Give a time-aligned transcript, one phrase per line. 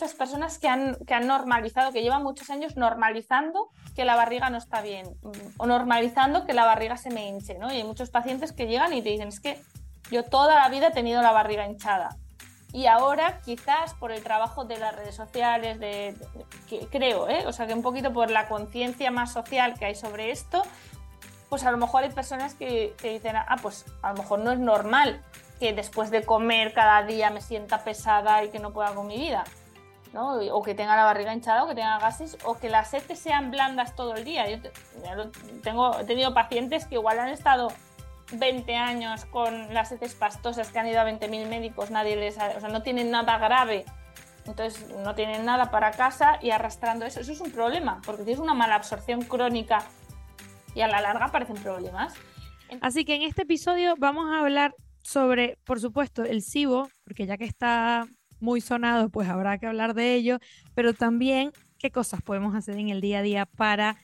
[0.00, 4.48] muchas personas que han, que han normalizado, que llevan muchos años normalizando que la barriga
[4.48, 5.06] no está bien
[5.58, 7.70] o normalizando que la barriga se me hinche, ¿no?
[7.70, 9.60] Y hay muchos pacientes que llegan y te dicen, es que
[10.10, 12.16] yo toda la vida he tenido la barriga hinchada.
[12.72, 16.16] Y ahora, quizás por el trabajo de las redes sociales, de,
[16.90, 17.44] creo, ¿eh?
[17.46, 20.62] o sea, que un poquito por la conciencia más social que hay sobre esto,
[21.50, 24.50] pues a lo mejor hay personas que, que dicen, ah, pues a lo mejor no
[24.50, 25.22] es normal
[25.58, 29.18] que después de comer cada día me sienta pesada y que no pueda con mi
[29.18, 29.44] vida.
[30.12, 30.38] ¿No?
[30.38, 33.50] O que tenga la barriga hinchada, o que tenga gases, o que las heces sean
[33.50, 34.48] blandas todo el día.
[34.48, 34.58] Yo
[35.62, 37.68] tengo, he tenido pacientes que igual han estado
[38.32, 42.60] 20 años con las heces pastosas, que han ido a 20.000 médicos, nadie les o
[42.60, 43.84] sea, no tienen nada grave,
[44.46, 47.20] entonces no tienen nada para casa y arrastrando eso.
[47.20, 49.84] Eso es un problema, porque tienes una mala absorción crónica
[50.74, 52.14] y a la larga aparecen problemas.
[52.80, 57.36] Así que en este episodio vamos a hablar sobre, por supuesto, el SIBO, porque ya
[57.36, 58.06] que está
[58.40, 60.38] muy sonado, pues habrá que hablar de ello,
[60.74, 63.96] pero también qué cosas podemos hacer en el día a día para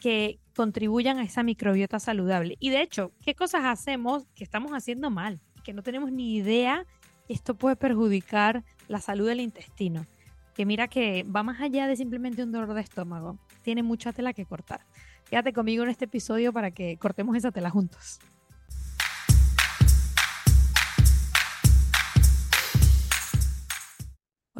[0.00, 2.56] que contribuyan a esa microbiota saludable.
[2.60, 5.40] Y de hecho, ¿qué cosas hacemos que estamos haciendo mal?
[5.64, 6.86] Que no tenemos ni idea,
[7.28, 10.06] esto puede perjudicar la salud del intestino.
[10.54, 13.38] Que mira que va más allá de simplemente un dolor de estómago.
[13.62, 14.80] Tiene mucha tela que cortar.
[15.28, 18.18] Quédate conmigo en este episodio para que cortemos esa tela juntos.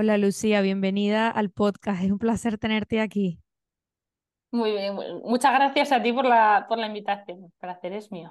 [0.00, 2.04] Hola Lucía, bienvenida al podcast.
[2.04, 3.40] Es un placer tenerte aquí.
[4.52, 7.42] Muy bien, muchas gracias a ti por la, por la invitación.
[7.42, 8.30] El placer es mío.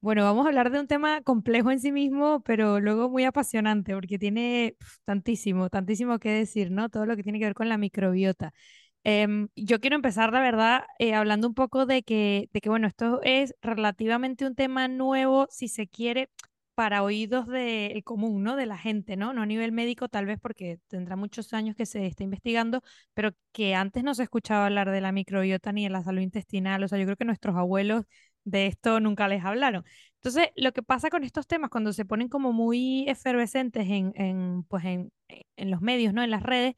[0.00, 3.94] Bueno, vamos a hablar de un tema complejo en sí mismo, pero luego muy apasionante,
[3.94, 6.88] porque tiene tantísimo, tantísimo que decir, ¿no?
[6.88, 8.52] Todo lo que tiene que ver con la microbiota.
[9.02, 12.86] Em, yo quiero empezar, la verdad, eh, hablando un poco de que, de que, bueno,
[12.86, 16.30] esto es relativamente un tema nuevo, si se quiere,
[16.74, 18.56] para oídos del común, ¿no?
[18.56, 19.32] De la gente, ¿no?
[19.32, 22.82] No a nivel médico, tal vez porque tendrá muchos años que se está investigando,
[23.14, 26.82] pero que antes no se escuchaba hablar de la microbiota ni de la salud intestinal.
[26.84, 28.04] O sea, yo creo que nuestros abuelos
[28.44, 29.84] de esto nunca les hablaron.
[30.16, 34.64] Entonces, lo que pasa con estos temas cuando se ponen como muy efervescentes en, en
[34.64, 35.12] pues en,
[35.56, 36.22] en los medios, ¿no?
[36.22, 36.74] En las redes,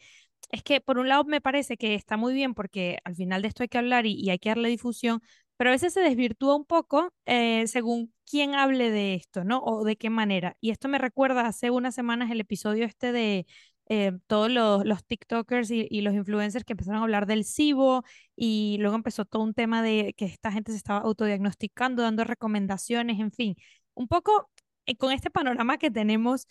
[0.50, 3.48] es que por un lado me parece que está muy bien porque al final de
[3.48, 5.20] esto hay que hablar y, y hay que darle difusión,
[5.56, 9.60] pero a veces se desvirtúa un poco eh, según quién hable de esto, ¿no?
[9.60, 10.56] O de qué manera.
[10.60, 13.46] Y esto me recuerda hace unas semanas el episodio este de
[13.88, 18.02] eh, todos los, los TikTokers y, y, los influencers que empezaron a hablar del SIBO
[18.34, 23.20] y luego empezó todo un tema de que esta gente se estaba autodiagnosticando, dando recomendaciones,
[23.20, 23.56] en fin.
[23.94, 24.50] Un poco
[24.86, 26.46] eh, con este panorama que tenemos,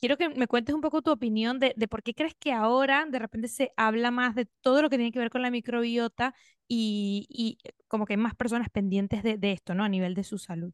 [0.00, 3.06] quiero que me cuentes un poco tu opinión de, de, por qué crees que ahora
[3.08, 6.34] de repente se habla más de todo lo que tiene que ver con la microbiota
[6.68, 7.58] y
[7.94, 9.84] como que hay más personas pendientes de, esto, ¿no?
[9.84, 10.72] A nivel de su salud.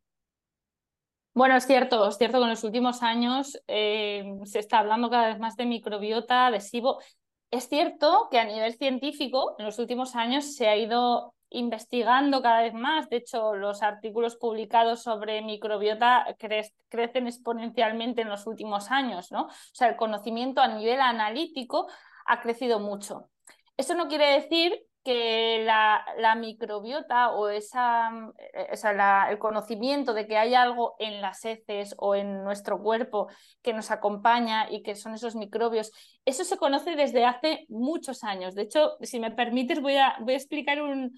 [1.35, 5.29] Bueno, es cierto, es cierto que en los últimos años eh, se está hablando cada
[5.29, 6.63] vez más de microbiota, de.
[7.51, 12.63] Es cierto que a nivel científico, en los últimos años se ha ido investigando cada
[12.63, 13.11] vez más.
[13.11, 19.43] De hecho, los artículos publicados sobre microbiota cre crecen exponencialmente en los últimos años, ¿no?
[19.43, 21.87] O sea, el conocimiento a nivel analítico
[22.25, 23.29] ha crecido mucho.
[23.77, 28.11] Eso no quiere decir que la, la microbiota o esa,
[28.71, 33.29] esa la, el conocimiento de que hay algo en las heces o en nuestro cuerpo
[33.63, 35.93] que nos acompaña y que son esos microbios,
[36.25, 38.55] eso se conoce desde hace muchos años.
[38.55, 41.13] De hecho, si me permites, voy a, voy a explicar un,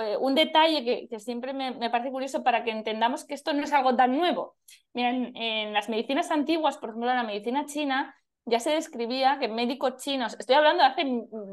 [0.00, 3.72] eh, un detalle que, siempre me, parece curioso para que entendamos que esto no es
[3.72, 4.56] algo tan nuevo.
[4.92, 8.14] Miren, en las medicinas antiguas, por ejemplo, en la medicina china,
[8.48, 11.04] ya se describía que médicos chinos, estoy hablando de hace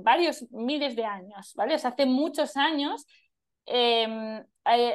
[0.03, 1.75] varios miles de años, ¿vale?
[1.75, 3.05] O sea, hace muchos años
[3.65, 4.43] eh,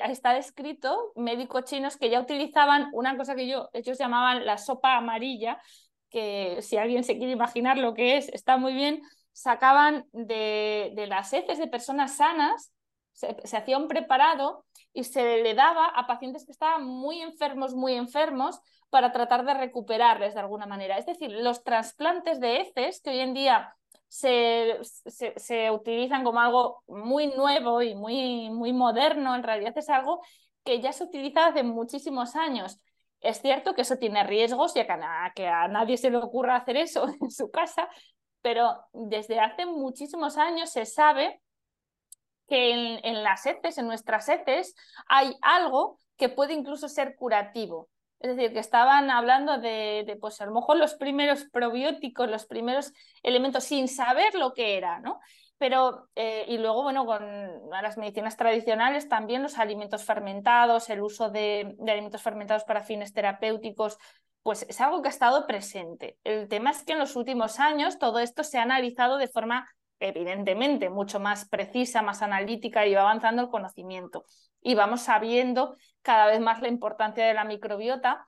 [0.08, 4.96] está descrito médicos chinos que ya utilizaban una cosa que yo, ellos llamaban la sopa
[4.96, 5.60] amarilla,
[6.10, 9.02] que si alguien se quiere imaginar lo que es, está muy bien,
[9.32, 12.72] sacaban de, de las heces de personas sanas
[13.12, 17.94] se, hacía un preparado y se le daba a pacientes que estaban muy enfermos, muy
[17.94, 18.60] enfermos,
[18.90, 20.98] para tratar de recuperarles de alguna manera.
[20.98, 23.76] Es decir, los trasplantes de heces, que hoy en día
[24.08, 30.20] se, se, utilizan como algo muy nuevo y muy, muy moderno, en realidad es algo
[30.64, 32.80] que ya se utiliza hace muchísimos años.
[33.20, 36.76] Es cierto que eso tiene riesgos y a, que a nadie se le ocurra hacer
[36.76, 37.88] eso en su casa,
[38.42, 41.40] pero desde hace muchísimos años se sabe
[42.50, 44.74] que en, las heces, en nuestras heces,
[45.06, 47.88] hay algo que puede incluso ser curativo.
[48.18, 52.92] Es decir, que estaban hablando de, pues a lo mejor los primeros probióticos, los primeros
[53.22, 55.20] elementos, sin saber lo que era, ¿no?
[55.58, 57.22] Pero, eh, y luego, bueno, con
[57.70, 63.12] las medicinas tradicionales también los alimentos fermentados, el uso de, de alimentos fermentados para fines
[63.12, 63.96] terapéuticos,
[64.42, 66.18] pues es algo que ha estado presente.
[66.24, 69.68] El tema es que en los últimos años todo esto se ha analizado de forma
[70.00, 74.24] evidentemente mucho más precisa, más analítica y va avanzando el conocimiento.
[74.60, 78.26] Y vamos sabiendo cada vez más la importancia de la microbiota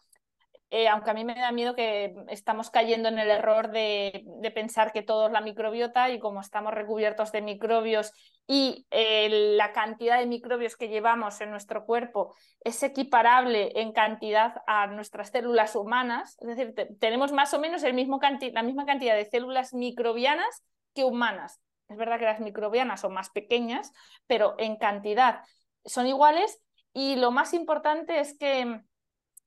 [0.74, 4.24] eh, aunque a mí me da miedo que estamos cayendo en el error de,
[4.54, 8.10] pensar que todo es la microbiota y como estamos recubiertos de microbios
[8.46, 12.34] y eh, la cantidad de microbios que llevamos en nuestro cuerpo
[12.64, 17.92] es equiparable en cantidad a nuestras células humanas, es decir, tenemos más o menos la
[17.92, 21.60] misma cantidad de células microbianas que humanas.
[21.88, 23.92] Es verdad que las microbianas son más pequeñas,
[24.26, 25.42] pero en cantidad
[25.84, 26.62] son iguales
[26.92, 28.80] y lo más importante es que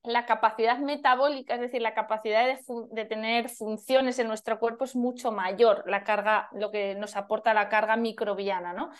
[0.03, 5.31] la capacidad metabólica, es decir, la capacidad de, tener funciones en nuestro cuerpo es mucho
[5.31, 8.91] mayor, la carga, lo que nos aporta la carga microbiana, ¿no?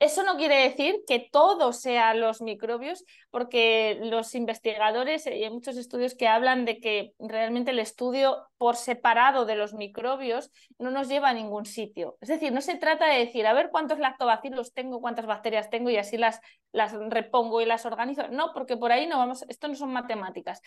[0.00, 5.76] Eso no quiere decir que todo sean los microbios, porque los investigadores, y hay muchos
[5.76, 11.08] estudios que hablan de que realmente el estudio por separado de los microbios no nos
[11.08, 12.18] lleva a ningún sitio.
[12.20, 15.90] Es decir, no se trata de decir, a ver cuántos lactobacilos tengo, cuántas bacterias tengo
[15.90, 16.40] y así las,
[16.72, 18.28] las repongo y las organizo.
[18.28, 20.60] No, porque por ahí no vamos, esto no son matemáticas.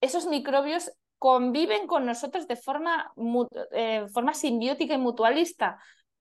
[0.00, 3.12] Esos microbios conviven con nosotros de forma,
[3.72, 5.78] eh, forma simbiótica y mutualista.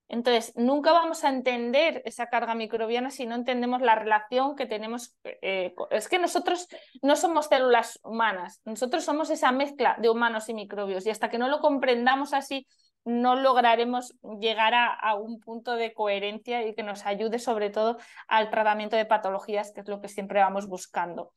[0.10, 5.16] Entonces, nunca vamos a entender esa carga microbiana si no entendemos la relación que tenemos.
[5.24, 6.68] Eh, es que nosotros
[7.04, 11.38] no somos células humanas, nosotros somos esa mezcla de humanos y microbios y hasta que
[11.38, 12.68] no lo comprendamos así,
[13.06, 17.98] no lograremos llegar a, un punto de coherencia y que nos ayude sobre todo
[18.28, 21.34] al tratamiento de patologías, que es lo que siempre vamos buscando.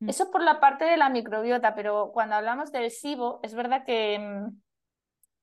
[0.00, 0.08] Mm.
[0.08, 4.18] Eso por la parte de la microbiota, pero cuando hablamos del SIBO, es verdad que
[4.18, 4.60] mm,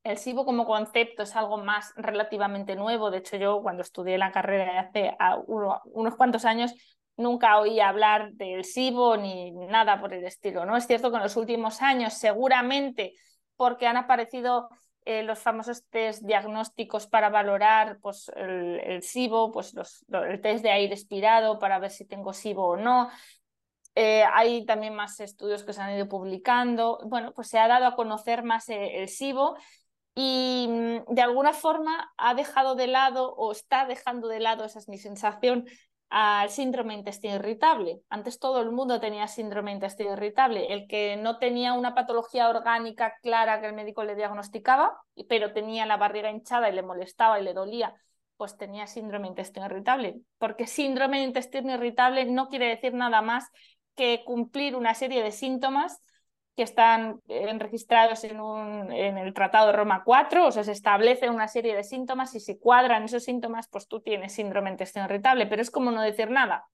[0.05, 3.09] el SIBO como concepto es algo más relativamente nuevo.
[3.09, 5.17] De hecho, yo cuando estudié la carrera hace
[5.47, 6.73] unos cuantos años
[7.17, 10.63] nunca oí hablar del SIBO ni nada por el estilo.
[10.63, 10.77] ¿no?
[10.77, 13.13] Es cierto que en los últimos años, seguramente
[13.55, 14.69] porque han aparecido
[15.05, 19.73] eh, los famosos test diagnósticos para valorar pues, el, SIBO, pues
[20.11, 23.09] el test de aire expirado para ver si tengo SIBO o no.
[23.95, 26.99] Eh, hay también más estudios que se han ido publicando.
[27.07, 29.55] Bueno, pues se ha dado a conocer más eh, el SIBO
[30.15, 34.79] y mm, de alguna forma ha dejado de lado o está dejando de lado, esa
[34.79, 35.65] es mi sensación,
[36.09, 37.99] al síndrome intestino irritable.
[38.09, 40.71] Antes todo el mundo tenía síndrome intestino irritable.
[40.73, 44.97] El que no tenía una patología orgánica clara que el médico le diagnosticaba,
[45.27, 47.93] pero tenía la barriga hinchada y le molestaba y le dolía,
[48.37, 50.21] pues tenía síndrome intestino irritable.
[50.37, 53.49] Porque síndrome intestino irritable no quiere decir nada más
[53.95, 56.01] que cumplir una serie de síntomas
[56.55, 60.71] que están eh, registrados en, un, en el Tratado de Roma 4, o sea, se
[60.71, 65.05] establece una serie de síntomas y si cuadran esos síntomas, pues tú tienes síndrome intestino
[65.05, 66.65] irritable, pero es como no decir nada.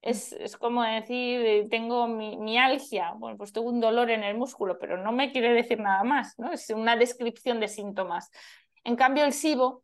[0.00, 4.36] Es, es como decir, eh, tengo mi, mialgia, bueno, pues tengo un dolor en el
[4.36, 6.52] músculo, pero no me quiere decir nada más, ¿no?
[6.52, 8.30] Es una descripción de síntomas.
[8.84, 9.82] En cambio, el SIBO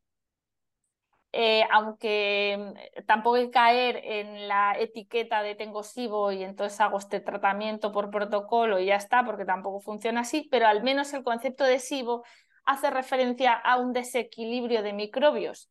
[1.36, 6.80] eh, aunque mm, tampoco hay que caer en la etiqueta de tengo SIBO y entonces
[6.80, 11.12] hago este tratamiento por protocolo y ya está, porque tampoco funciona así, pero al menos
[11.12, 12.22] el concepto de SIBO
[12.64, 15.70] hace referencia a un desequilibrio de microbios,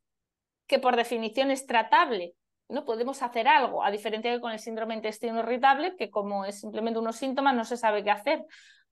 [0.68, 2.36] que por definición es tratable.
[2.68, 6.60] No podemos hacer algo, a diferencia de con el síndrome intestino irritable, que como es
[6.60, 8.46] simplemente unos síntomas, no se sabe qué hacer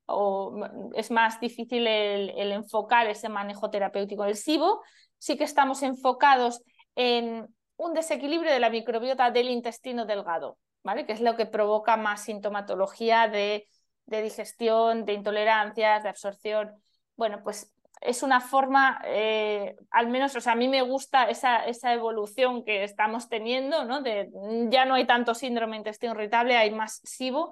[0.06, 4.24] o mm, es más difícil el, el enfocar ese manejo terapéutico.
[4.24, 4.82] El SIBO
[5.22, 6.64] sí que estamos enfocados
[6.96, 7.48] en
[7.78, 11.06] un desequilibrio de la microbiota del intestino delgado, ¿vale?
[11.06, 13.68] que es lo que provoca más sintomatología de,
[14.08, 16.72] digestión, de intolerancias, de absorción.
[17.16, 21.66] Bueno, pues es una forma, eh, al menos, o sea, a mí me gusta esa,
[21.66, 24.02] esa evolución que estamos teniendo, ¿no?
[24.02, 24.28] De,
[24.72, 27.52] ya no hay tanto síndrome intestino irritable, hay más SIBO,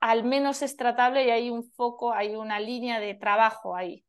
[0.00, 4.04] al menos es tratable y hay un foco, hay una línea de trabajo ahí.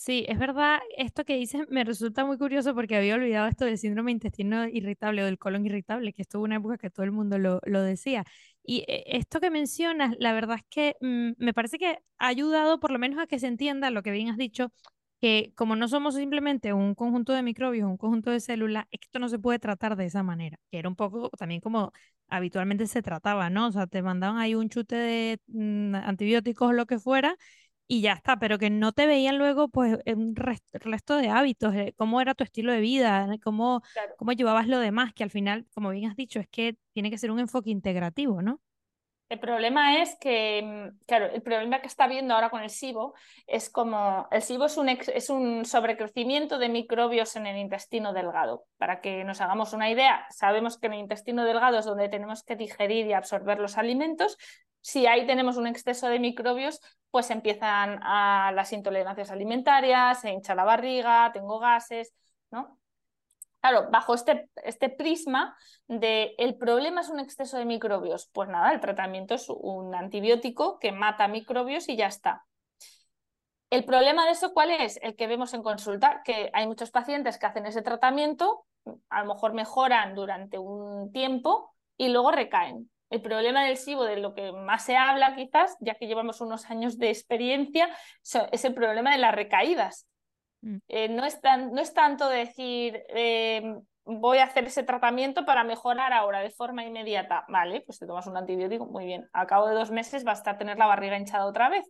[0.00, 3.78] Sí, es verdad, esto que dices me resulta muy curioso porque había olvidado esto del
[3.78, 7.36] síndrome intestino irritable o del colon irritable, que estuvo una época que todo el mundo
[7.36, 8.24] lo, decía.
[8.62, 12.78] Y eh, esto que mencionas, la verdad es que mm, me parece que ha ayudado
[12.78, 14.72] por lo menos a que se entienda lo que bien has dicho,
[15.20, 19.28] que como no somos simplemente un conjunto de microbios, un conjunto de células, esto no
[19.28, 21.92] se puede tratar de esa manera, que era un poco también como
[22.28, 23.66] habitualmente se trataba, ¿no?
[23.66, 27.36] O sea, te mandaban ahí un chute de mm, antibióticos o lo que fuera
[27.88, 32.20] y ya está, pero que no te veían luego pues un resto, de hábitos, cómo
[32.20, 33.82] era tu estilo de vida, cómo,
[34.18, 37.18] cómo llevabas lo demás, que al final, como bien has dicho, es que tiene que
[37.18, 38.60] ser un enfoque integrativo, ¿no?
[39.28, 43.14] El problema es que, mm, claro, el problema que está viendo ahora con el SIBO
[43.46, 48.64] es como el SIBO es un, es un sobrecrecimiento de microbios en el intestino delgado.
[48.78, 52.42] Para que nos hagamos una idea, sabemos que en el intestino delgado es donde tenemos
[52.42, 54.38] que digerir y absorber los alimentos,
[54.80, 56.80] Si ahí tenemos un exceso de microbios,
[57.10, 62.12] pues empiezan a las intolerancias alimentarias, se hincha la barriga, tengo gases,
[62.50, 62.78] ¿no?
[63.60, 65.56] Claro, bajo este, este prisma
[65.88, 70.78] de el problema es un exceso de microbios, pues nada, el tratamiento es un antibiótico
[70.78, 72.44] que mata microbios y ya está.
[73.70, 74.98] El problema de eso, ¿cuál es?
[75.02, 78.64] El que vemos en consulta, que hay muchos pacientes que hacen ese tratamiento,
[79.10, 82.90] a lo mejor mejoran durante un tiempo y luego recaen.
[83.10, 86.70] El problema del SIBO, de lo que más se habla quizás, ya que llevamos unos
[86.70, 87.88] años de experiencia,
[88.52, 90.06] es el problema de las recaídas.
[90.60, 90.76] Mm.
[90.88, 93.62] Eh, no, es no, es tanto decir, eh,
[94.04, 97.44] voy a hacer ese tratamiento para mejorar ahora de forma inmediata.
[97.48, 99.28] Vale, pues te tomas un antibiótico, muy bien.
[99.32, 101.86] Al cabo de dos meses vas a tener la barriga hinchada otra vez.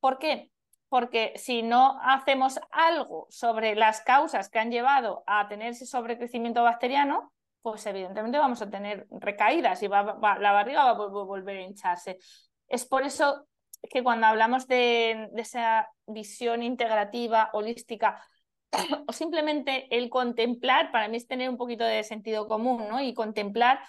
[0.00, 0.50] ¿Por qué?
[0.88, 6.62] Porque si no hacemos algo sobre las causas que han llevado a tener ese sobrecrecimiento
[6.62, 7.33] bacteriano,
[7.64, 12.18] pues evidentemente vamos a tener recaídas y va, la barriga va a volver a hincharse.
[12.68, 13.46] Es por eso
[13.88, 18.22] que cuando hablamos de, esa visión integrativa, holística,
[19.08, 23.00] o simplemente el contemplar, para mí es tener un poquito de sentido común, ¿no?
[23.00, 23.80] Y contemplar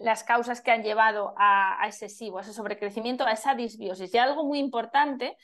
[0.00, 4.12] las causas que han llevado a, ese SIBO, a ese sobrecrecimiento, a esa disbiosis.
[4.12, 5.36] Y algo muy importante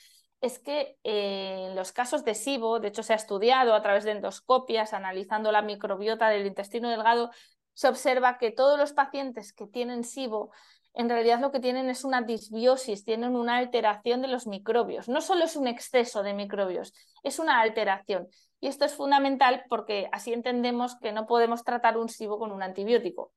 [0.43, 4.03] es que eh, en los casos de SIBO, de hecho se ha estudiado a través
[4.03, 7.31] de endoscopias, analizando la microbiota del intestino delgado,
[7.73, 10.51] se observa que todos los pacientes que tienen SIBO
[10.95, 15.07] en realidad lo que tienen es una disbiosis, tienen una alteración de los microbios.
[15.07, 18.27] No solo es un exceso de microbios, es una alteración.
[18.59, 22.63] Y esto es fundamental porque así entendemos que no podemos tratar un SIBO con un
[22.63, 23.31] antibiótico,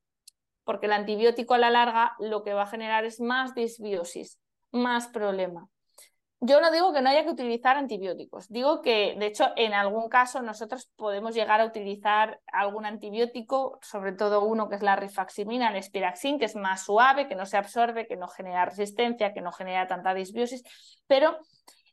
[0.65, 4.41] porque el antibiótico a la larga lo que va a generar es más disbiosis,
[4.73, 5.69] más problema.
[6.41, 10.11] Yo no digo que no haya que utilizar antibióticos, digo que de hecho en algún
[10.11, 15.71] caso nosotros podemos llegar a utilizar algún antibiótico, sobre todo uno que es la rifaximina,
[15.71, 19.41] el espiraxin, que es más suave, que no se absorbe, que no genera resistencia, que
[19.41, 20.63] no genera tanta disbiosis,
[21.07, 21.39] pero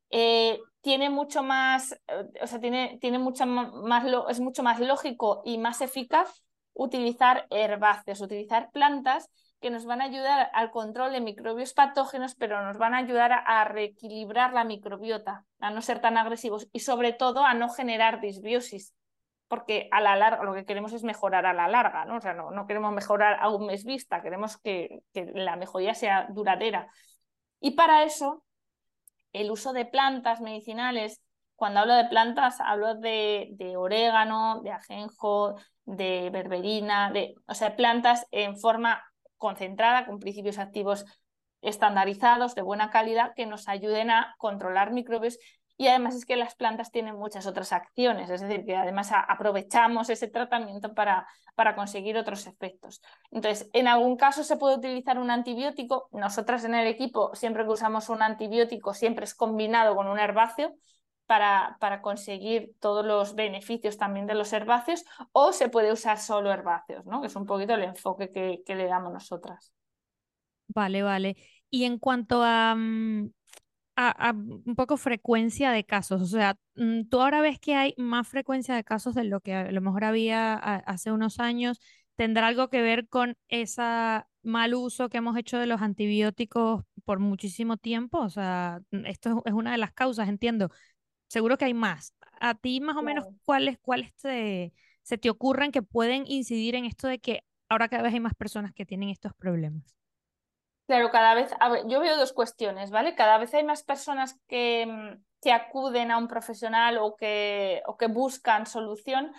[0.10, 2.00] eh, tiene mucho más, eh,
[2.42, 8.20] o sea, tiene, tiene mucha más, es mucho más lógico y más eficaz utilizar herbáceos,
[8.20, 9.30] utilizar plantas
[9.64, 13.32] que nos van a ayudar al control de microbios patógenos, pero nos van a ayudar
[13.32, 18.20] a, reequilibrar la microbiota, a no ser tan agresivos y sobre todo a no generar
[18.20, 18.94] disbiosis,
[19.48, 22.18] porque a la larga lo que queremos es mejorar a la larga, ¿no?
[22.18, 26.28] O sea, no, queremos mejorar a un mes vista, queremos que, que la mejoría sea
[26.30, 26.90] duradera.
[27.62, 28.44] Y para eso,
[29.32, 31.22] el uso de plantas medicinales
[31.56, 35.56] cuando hablo de plantas, hablo de, de, orégano, de ajenjo,
[35.86, 39.02] de berberina, de, o sea, plantas en forma
[39.44, 41.06] concentrada, con principios activos
[41.62, 45.38] estandarizados, de buena calidad, que nos ayuden a controlar microbios.
[45.76, 50.10] Y además es que las plantas tienen muchas otras acciones, es decir, que además aprovechamos
[50.10, 53.02] ese tratamiento para, para conseguir otros efectos.
[53.32, 56.08] Entonces, en algún caso se puede utilizar un antibiótico.
[56.14, 60.74] Nosotras en el equipo, siempre que usamos un antibiótico, siempre es combinado con un herbáceo,
[61.80, 67.06] para, conseguir todos los beneficios también de los herbáceos, o se puede usar solo herbáceos,
[67.06, 67.22] ¿no?
[67.22, 69.74] que es un poquito el enfoque que, le damos nosotras.
[70.68, 71.36] Vale, vale.
[71.70, 73.32] Y en cuanto a, mm,
[74.66, 78.76] un poco frecuencia de casos, o sea, mm, tú ahora ves que hay más frecuencia
[78.76, 81.80] de casos de lo que a lo mejor había hace unos años,
[82.16, 83.82] ¿tendrá algo que ver con ese
[84.44, 88.20] mal uso que hemos hecho de los antibióticos por muchísimo tiempo?
[88.20, 90.70] O sea, esto es una de las causas, entiendo,
[91.34, 92.14] seguro que hay más.
[92.40, 94.72] ¿A ti más o menos cuáles, cuáles te,
[95.02, 98.36] se te ocurren que pueden incidir en esto de que ahora cada vez hay más
[98.36, 99.98] personas que tienen estos problemas?
[100.86, 101.52] Claro, cada vez,
[101.88, 103.16] yo veo dos cuestiones, ¿vale?
[103.16, 107.98] Cada vez hay más personas que, mm, que acuden a un profesional o que, o
[107.98, 109.32] que buscan solución.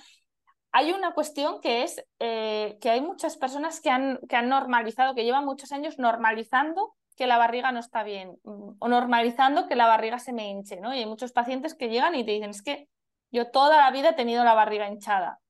[0.73, 5.15] Hay una cuestión que es eh, que hay muchas personas que han, que han normalizado,
[5.15, 9.77] que llevan muchos años normalizando que la barriga no está bien mm, o normalizando que
[9.77, 10.95] la barriga se me hinche, ¿no?
[10.95, 12.89] Y hay muchos pacientes que llegan y te dicen, es que
[13.31, 15.41] yo toda la vida he tenido la barriga hinchada.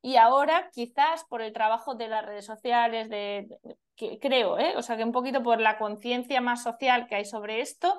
[0.00, 3.48] Y ahora quizás por el trabajo de las redes sociales, de,
[4.20, 4.74] creo, ¿eh?
[4.76, 7.98] o sea que un poquito por la conciencia más social que hay sobre esto,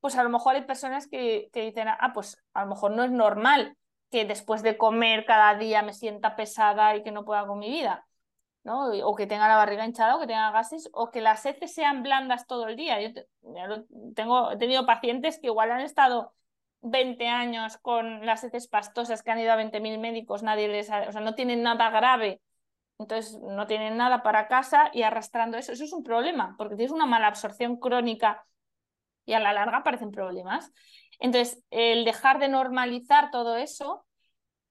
[0.00, 3.04] pues a lo mejor hay personas que, que dicen, ah, pues a lo mejor no
[3.04, 3.76] es normal
[4.10, 7.70] que después de comer cada día me sienta pesada y que no pueda con mi
[7.70, 8.06] vida.
[8.66, 12.02] O que tenga la barriga hinchada, o que tenga gases, o que las heces sean
[12.02, 13.00] blandas todo el día.
[13.00, 13.22] Yo
[14.14, 16.32] tengo, he tenido pacientes que igual han estado
[16.80, 21.12] 20 años con las heces pastosas, que han ido a 20.000 médicos, nadie les o
[21.12, 22.40] sea, no tienen nada grave,
[22.98, 26.92] entonces no tienen nada para casa y arrastrando eso, eso es un problema, porque tienes
[26.92, 28.46] una mala absorción crónica
[29.26, 30.72] y a la larga aparecen problemas.
[31.18, 34.04] Entonces, el dejar de normalizar todo eso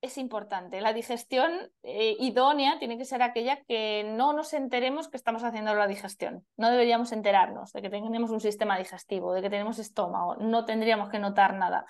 [0.04, 0.82] es importante.
[0.82, 5.74] La digestión eh, idónea tiene que ser aquella que no nos enteremos que estamos haciendo
[5.76, 6.46] la digestión.
[6.58, 10.36] No deberíamos enterarnos de que tenemos un sistema digestivo, de que tenemos estómago.
[10.36, 11.86] No tendríamos que notar nada.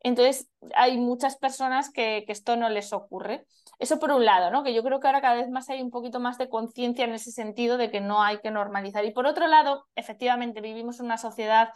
[0.00, 3.46] Entonces, hay muchas personas que, esto no les ocurre.
[3.78, 4.62] Eso por un lado, ¿no?
[4.62, 7.14] Que yo creo que ahora cada vez más hay un poquito más de conciencia en
[7.14, 9.02] ese sentido de que no hay que normalizar.
[9.06, 11.70] Y por otro lado, efectivamente, vivimos una sociedad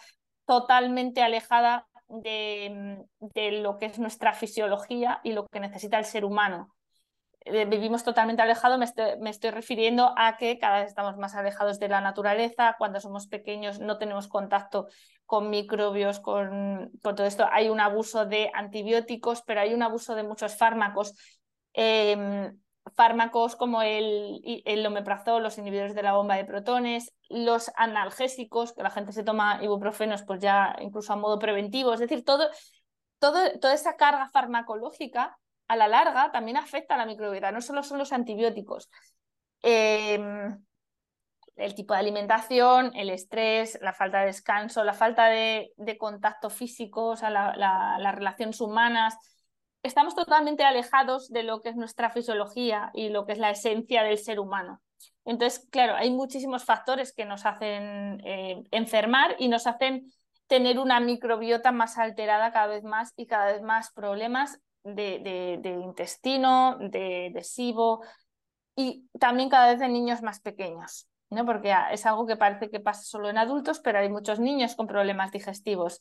[0.44, 3.06] totalmente alejada de,
[3.62, 6.75] lo que es nuestra fisiología y lo que necesita el ser humano.
[7.40, 11.88] Eh, vivimos totalmente alejados, me estoy, refiriendo a que cada vez estamos más alejados de
[11.88, 14.87] la naturaleza, cuando somos pequeños no tenemos contacto
[15.26, 17.46] con microbios, con, todo esto.
[17.50, 21.14] Hay un abuso de antibióticos, pero hay un abuso de muchos fármacos.
[21.75, 22.58] Em,
[22.95, 28.83] fármacos como el, el omeprazol, los inhibidores de la bomba de protones, los analgésicos, que
[28.83, 32.49] la gente se toma ibuprofenos pues ya incluso a modo preventivo, es decir, todo,
[33.19, 37.83] todo, toda esa carga farmacológica a la larga también afecta a la microbiota, no solo
[37.83, 38.91] son los antibióticos.
[39.62, 40.62] Em,
[41.57, 47.07] el tipo de alimentación, el estrés, la falta de descanso, la falta de, contacto físico,
[47.07, 49.17] o sea, las relaciones humanas,
[49.85, 54.03] estamos totalmente alejados de lo que es nuestra fisiología y lo que es la esencia
[54.03, 54.81] del ser humano.
[55.25, 60.11] Entonces, claro, hay muchísimos factores que nos hacen eh, enfermar y nos hacen
[60.47, 66.76] tener una microbiota más alterada cada vez más y cada vez más problemas de, intestino,
[66.79, 68.03] de, de SIBO
[68.76, 71.09] y también cada vez en niños más pequeños.
[71.31, 71.45] ¿no?
[71.45, 74.87] porque es algo que parece que pasa solo en adultos, pero hay muchos niños con
[74.87, 76.00] problemas digestivos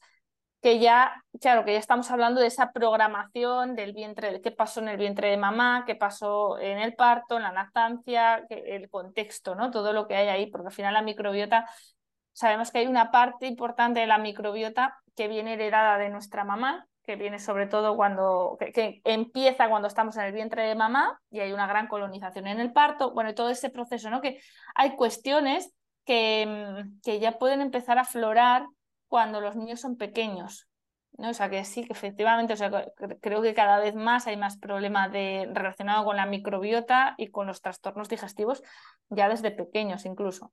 [0.63, 4.87] que ya, claro, que ya estamos hablando de esa programación del vientre, qué pasó en
[4.87, 9.71] el vientre de mamá, qué pasó en el parto, en la lactancia, el contexto, ¿no?
[9.71, 11.69] Todo lo que hay ahí, porque al final la microbiota,
[12.31, 16.87] sabemos que hay una parte importante de la microbiota que viene heredada de nuestra mamá,
[17.03, 21.41] que viene sobre todo cuando, que, empieza cuando estamos en el vientre de mamá y
[21.41, 24.21] hay una gran colonización en el parto, bueno, todo ese proceso, ¿no?
[24.21, 24.39] Que
[24.75, 25.73] hay cuestiones
[26.05, 28.65] que, que ya pueden empezar a aflorar
[29.13, 30.67] cuando los niños son pequeños.
[31.19, 31.29] ¿no?
[31.29, 32.71] O sea que sí, que efectivamente, o sea,
[33.21, 37.45] creo que cada vez más hay más problemas de, relacionados con la microbiota y con
[37.45, 38.63] los trastornos digestivos
[39.11, 40.51] ya desde pequeños incluso.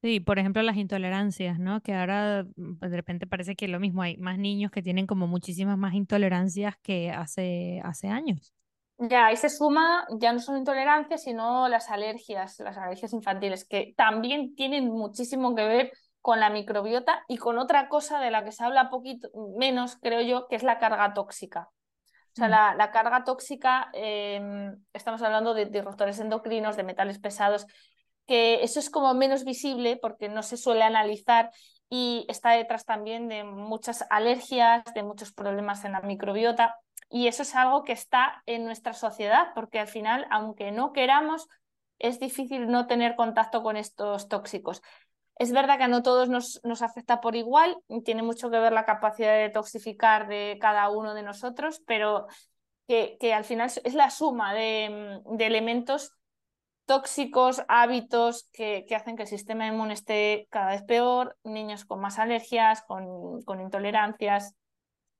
[0.00, 1.80] Sí, por ejemplo, las intolerancias, ¿no?
[1.80, 2.46] Que ahora
[2.78, 5.94] pues, de repente parece que lo mismo, hay más niños que tienen como muchísimas más
[5.94, 8.54] intolerancias que hace, hace años.
[8.98, 13.92] Ya, ahí se suma, ya no son intolerancias, sino las alergias, las alergias infantiles, que
[13.96, 15.92] también tienen muchísimo que ver
[16.28, 20.20] con la microbiota y con otra cosa de la que se habla poquito menos, creo
[20.20, 21.70] yo, que es la carga tóxica.
[21.70, 22.76] O sea, mm.
[22.76, 27.64] la, carga tóxica, em, estamos hablando de disruptores endocrinos, de metales pesados,
[28.26, 31.50] que eso es como menos visible porque no se suele analizar
[31.88, 36.76] y está detrás también de muchas alergias, de muchos problemas en la microbiota.
[37.08, 41.48] Y eso es algo que está en nuestra sociedad, porque al final, aunque no queramos,
[41.98, 44.82] es difícil no tener contacto con estos tóxicos.
[45.38, 48.84] Es verdad que no todos nos, nos, afecta por igual, tiene mucho que ver la
[48.84, 52.26] capacidad de toxificar de cada uno de nosotros, pero
[52.88, 56.12] que, que al final es la suma de, de elementos
[56.86, 62.00] tóxicos, hábitos que, que, hacen que el sistema inmune esté cada vez peor, niños con
[62.00, 64.56] más alergias, con, con intolerancias.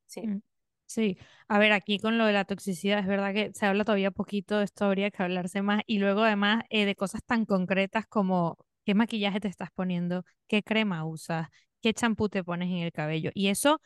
[0.07, 0.23] Sí.
[0.23, 0.41] Mm,
[0.87, 4.11] sí, a ver, aquí con lo de la toxicidad, es verdad que se habla todavía
[4.11, 8.57] poquito, esto habría que hablarse más, y luego además eh, de cosas tan concretas como
[8.89, 11.49] qué maquillaje te estás poniendo, qué crema usas,
[11.83, 13.31] qué champú te pones en el cabello.
[13.35, 13.83] Y eso,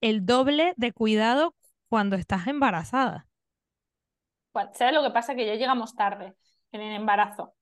[0.00, 1.54] el doble de cuidado
[1.88, 3.28] cuando estás embarazada.
[4.74, 5.36] ¿Sabes lo que pasa?
[5.36, 6.34] Que ya llegamos tarde
[6.72, 7.54] en el embarazo.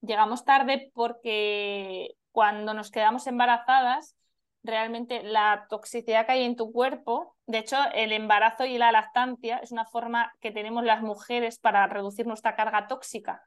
[0.00, 4.16] Llegamos tarde porque cuando nos quedamos embarazadas,
[4.62, 9.58] realmente la toxicidad que hay en tu cuerpo, de hecho, el embarazo y la lactancia
[9.58, 13.42] es una forma que tenemos las mujeres para reducir nuestra carga tóxica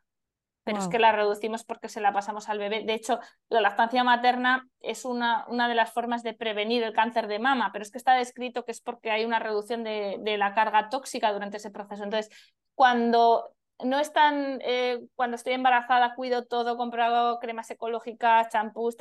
[0.65, 2.83] pero es que la reducimos porque se la pasamos al bebé.
[2.83, 7.27] De hecho, la lactancia materna es una, una, de las formas de prevenir el cáncer
[7.27, 10.37] de mama, pero es que está descrito que es porque hay una reducción de, de
[10.37, 12.03] la carga tóxica durante ese proceso.
[12.03, 12.35] Entonces,
[12.73, 18.95] cuando no están, eh, cuando estoy embarazada, cuido todo, compro cremas ecológicas, champús,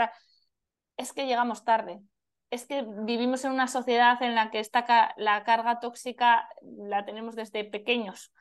[0.96, 2.00] es que llegamos tarde.
[2.50, 7.35] Es que vivimos en una sociedad en la que esta, la carga tóxica la tenemos
[7.35, 8.33] desde pequeños.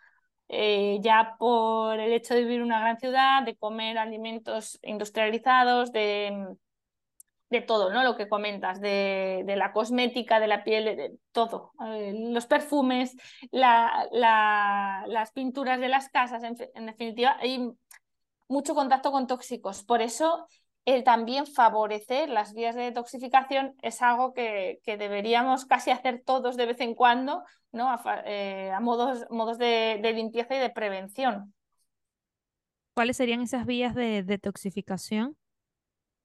[0.56, 5.92] Eh, ya por el hecho de vivir en una gran ciudad, de comer alimentos industrializados,
[5.92, 6.56] de,
[7.50, 8.04] de todo, ¿no?
[8.04, 11.72] Lo que comentas, de, de la cosmética, de la piel, de, todo.
[11.88, 13.16] Eh, los perfumes,
[13.50, 17.72] la, la, las pinturas de las casas, en, definitiva, hay
[18.48, 19.84] mucho contacto con tóxicos.
[19.84, 20.48] Por eso
[20.86, 26.58] el también favorecer las vías de detoxificación es algo que, que deberíamos casi hacer todos
[26.58, 27.90] de vez en cuando, ¿no?
[27.90, 31.54] a, eh, a modos, modos de, de, limpieza y de prevención.
[32.94, 35.38] ¿Cuáles serían esas vías de detoxificación?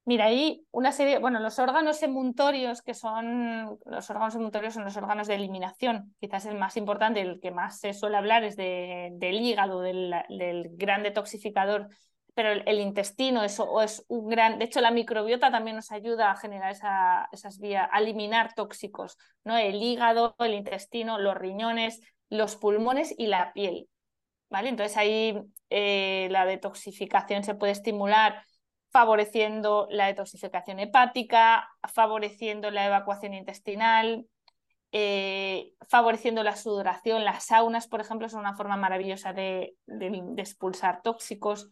[0.04, 4.96] Mira, hay una serie, bueno, los órganos emuntorios, que son, los órganos emuntorios son los
[4.96, 9.10] órganos de eliminación, quizás el más importante, el que más se suele hablar es de,
[9.12, 11.90] del hígado, del, del gran detoxificador
[12.38, 14.60] pero el, intestino es, es, un gran...
[14.60, 19.18] De hecho, la microbiota también nos ayuda a generar esa, esas vías, a eliminar tóxicos,
[19.42, 19.56] ¿no?
[19.56, 23.88] El hígado, el intestino, los riñones, los pulmones y la piel,
[24.50, 24.68] ¿vale?
[24.68, 25.36] Entonces ahí
[25.68, 28.44] eh, la detoxificación se puede estimular
[28.92, 34.28] favoreciendo la detoxificación hepática, favoreciendo la evacuación intestinal,
[34.92, 37.24] eh, favoreciendo la sudoración.
[37.24, 39.74] Las saunas, por ejemplo, son una forma maravillosa de
[40.36, 41.68] expulsar tóxicos.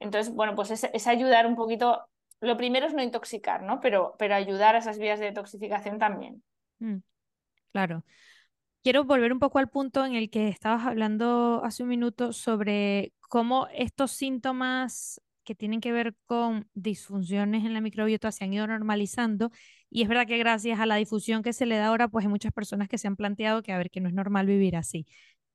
[0.00, 2.06] Entonces, bueno, pues es, ayudar un poquito,
[2.40, 3.80] lo primero es no intoxicar, ¿no?
[3.80, 6.42] Pero, pero ayudar a esas vías de detoxificación también.
[6.78, 6.98] Mm,
[7.72, 8.04] claro.
[8.82, 13.14] Quiero volver un poco al punto en el que estabas hablando hace un minuto sobre
[13.28, 18.66] cómo estos síntomas que tienen que ver con disfunciones en la microbiota se han ido
[18.66, 19.50] normalizando
[19.90, 22.28] y es verdad que gracias a la difusión que se le da ahora, pues hay
[22.28, 25.06] muchas personas que se han planteado que a ver que no es normal vivir así.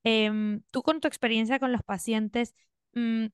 [0.03, 2.55] Em, tú con tu experiencia con los pacientes,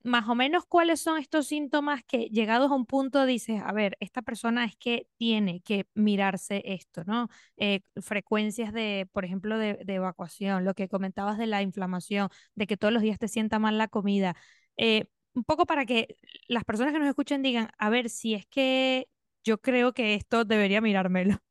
[0.02, 3.96] más o menos cuáles son estos síntomas que llegados a un punto dices, a ver,
[4.00, 7.28] esta persona es que tiene que mirarse esto, ¿no?
[7.56, 12.76] Eh, frecuencias de, por ejemplo, de, evacuación, lo que comentabas de la inflamación, de que
[12.76, 14.36] todos los días te sienta mal la comida.
[14.76, 16.16] Eh, un poco para que
[16.48, 19.08] las personas que nos escuchen digan, a ver, si es que
[19.44, 21.36] yo creo que esto debería mirármelo.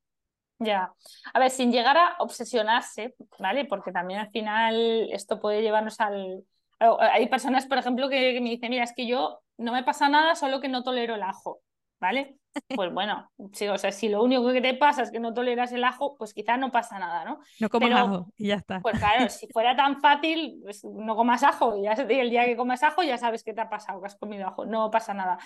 [0.57, 0.93] Ya,
[1.33, 3.65] a ver, sin llegar a obsesionarse, ¿vale?
[3.65, 6.45] Porque también al final esto puede llevarnos al,
[6.79, 10.35] hay personas, por ejemplo, que, me dicen, mira, es que yo no me pasa nada,
[10.35, 11.61] solo que no tolero el ajo,
[11.99, 12.37] ¿vale?
[12.79, 15.73] Pues bueno, sí, o sea, si lo único que te pasa es que no toleras
[15.73, 17.39] el ajo, pues quizás no pasa nada, ¿no?
[17.59, 18.79] No comas ajo y ya está.
[18.79, 22.81] Pues claro, si fuera tan fácil, pues no comas ajo y, el día que comes
[22.81, 25.37] ajo ya sabes qué te ha pasado, que has comido ajo, no pasa nada.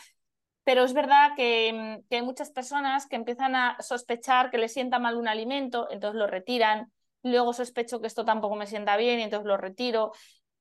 [0.63, 4.99] Pero es verdad que, que hay muchas personas que empiezan a sospechar que les sienta
[4.99, 6.91] mal un alimento, entonces lo retiran,
[7.23, 10.11] luego sospecho que esto tampoco me sienta bien y entonces lo retiro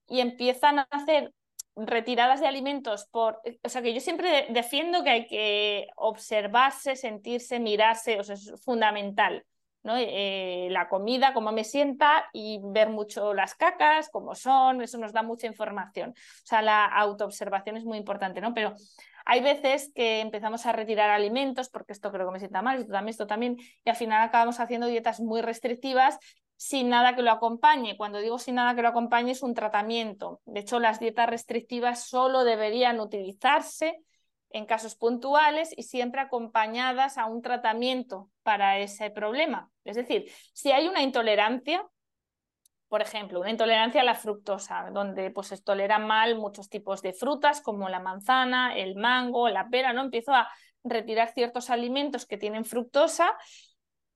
[0.09, 1.33] y empiezan a hacer
[1.77, 7.61] retiradas de alimentos por, o sea que yo siempre defiendo que hay que observarse, sentirse,
[7.61, 9.45] mirarse, o es fundamental,
[9.85, 9.95] ¿no?
[9.97, 15.13] Eh, la comida, cómo me sienta y ver mucho las cacas, cómo son, eso nos
[15.13, 16.11] da mucha información.
[16.11, 18.55] O sea, la autoobservación es muy importante, ¿no?
[18.55, 18.75] Pero
[19.25, 22.93] hay veces que empezamos a retirar alimentos porque esto creo que me sienta mal, esto
[22.93, 26.19] también, esto también, y al final acabamos haciendo dietas muy restrictivas
[26.59, 27.97] sin nada que lo acompañe.
[27.97, 30.41] Cuando digo sin nada que lo acompañe es un tratamiento.
[30.45, 34.03] De hecho, las dietas restrictivas solo deberían utilizarse
[34.51, 39.71] en casos puntuales y siempre acompañadas a un tratamiento para ese problema.
[39.85, 41.87] Es decir, si hay una intolerancia,
[42.89, 47.13] por ejemplo, una intolerancia a la fructosa, donde pues se toleran mal muchos tipos de
[47.13, 50.03] frutas como la manzana, el mango, la pera, ¿no?
[50.03, 50.49] Empiezo a
[50.83, 53.37] retirar ciertos alimentos que tienen fructosa,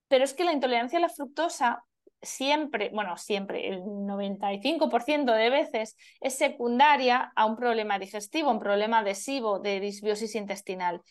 [0.08, 1.84] pero es que la intolerancia a la fructosa
[2.22, 8.98] siempre, bueno, siempre, el 95% de veces es secundaria a un problema digestivo, un problema
[8.98, 11.02] adhesivo de disbiosis intestinal.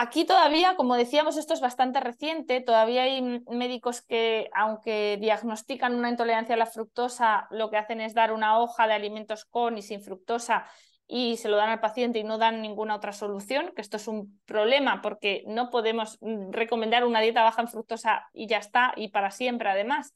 [0.00, 6.08] Aquí todavía, como decíamos, esto es bastante reciente, todavía hay médicos que, aunque diagnostican una
[6.08, 9.82] intolerancia a la fructosa, lo que hacen es dar una hoja de alimentos con y
[9.82, 10.66] sin fructosa
[11.10, 14.06] y se lo dan al paciente y no dan ninguna otra solución, que esto es
[14.08, 18.92] un problema porque no podemos mm, recomendar una dieta baja en fructosa y ya está,
[18.94, 20.14] y para siempre además.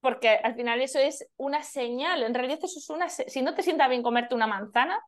[0.00, 3.62] Porque al final eso es una señal, en realidad eso es una, si no te
[3.62, 4.98] sienta bien comerte una manzana,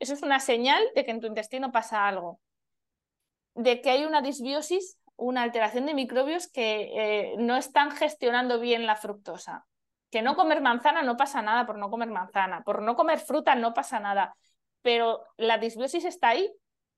[0.00, 2.40] eso es una señal de que en tu intestino pasa algo,
[3.54, 8.84] de que hay una disbiosis, una alteración de microbios que eh, no están gestionando bien
[8.84, 9.64] la fructosa.
[10.10, 13.54] Que no comer manzana no pasa nada por no comer manzana, por no comer fruta
[13.54, 14.36] no pasa nada,
[14.86, 16.48] pero la disbiosis está ahí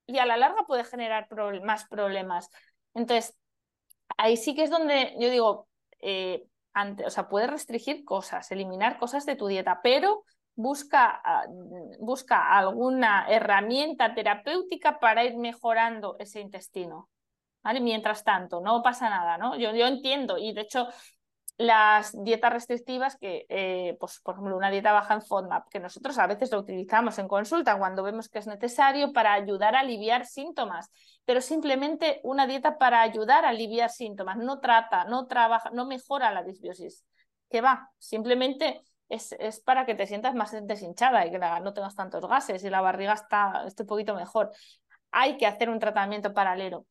[0.07, 1.27] y a la larga puede generar
[1.65, 2.51] más problemas.
[2.93, 3.35] Entonces,
[4.19, 5.69] ahí sí que es donde yo digo,
[6.03, 6.45] eh,
[7.07, 10.23] o sea, puedes restringir cosas, eliminar cosas de tu dieta, pero
[10.55, 11.47] busca, ah,
[11.99, 17.09] busca alguna herramienta terapéutica para ir mejorando ese intestino.
[17.63, 17.81] ¿Vale?
[17.81, 19.57] Mientras tanto, no pasa nada, ¿no?
[19.57, 20.89] Yo, yo entiendo, y de hecho
[21.59, 26.17] las dietas restrictivas, que, eh, pues, por ejemplo, una dieta baja en FODMAP, que nosotros
[26.19, 30.25] a veces lo utilizamos en consulta cuando vemos que es necesario para ayudar a aliviar
[30.25, 30.89] síntomas,
[31.25, 36.33] pero simplemente una dieta para ayudar a aliviar síntomas, no trata, no trabaja, no mejora
[36.33, 37.05] la disbiosis.
[37.51, 37.91] que va?
[37.99, 42.63] Simplemente es, es, para que te sientas más deshinchada y que no tengas tantos gases
[42.63, 44.53] y la barriga está, esté un poquito mejor.
[45.11, 46.87] hay que hacer un tratamiento paralelo.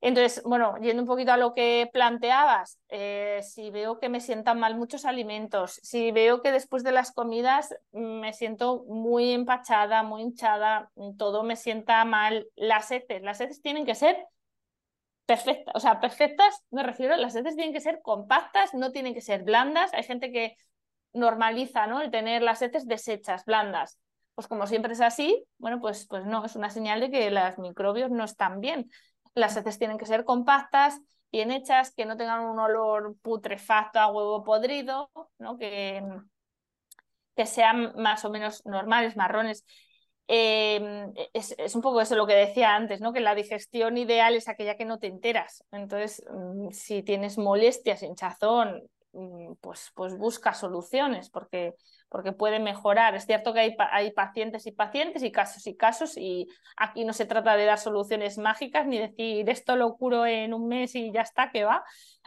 [0.00, 4.60] Entonces, bueno, yendo un poquito a lo que planteabas, eh, si veo que me sientan
[4.60, 10.22] mal muchos alimentos, si veo que después de las comidas me siento muy empachada, muy
[10.22, 14.24] hinchada, todo me sienta mal, las heces, las heces tienen que ser
[15.26, 19.20] perfectas, o sea, perfectas, me refiero, las heces tienen que ser compactas, no tienen que
[19.20, 20.56] ser blandas, hay gente que
[21.12, 22.00] normaliza, ¿no?
[22.00, 23.98] El tener las heces deshechas, blandas.
[24.34, 27.58] Pues como siempre es así, bueno, pues, pues no, es una señal de que los
[27.58, 28.88] microbios no están bien.
[29.38, 34.10] Las heces tienen que ser compactas, bien hechas, que no tengan un olor putrefacto a
[34.12, 35.56] huevo podrido, ¿no?
[35.56, 36.02] que,
[37.36, 39.64] que sean más o menos normales, marrones.
[40.26, 43.12] Em, es, es, un poco eso lo que decía antes, ¿no?
[43.12, 45.64] que la digestión ideal es aquella que no te enteras.
[45.70, 51.74] Entonces, mm, si tienes molestias, hinchazón, mm, pues, pues busca soluciones, porque
[52.08, 53.14] porque puede mejorar.
[53.14, 57.12] Es cierto que hay, hay, pacientes y pacientes y casos y casos y aquí no
[57.12, 61.12] se trata de dar soluciones mágicas ni decir esto lo curo en un mes y
[61.12, 61.84] ya está, que va.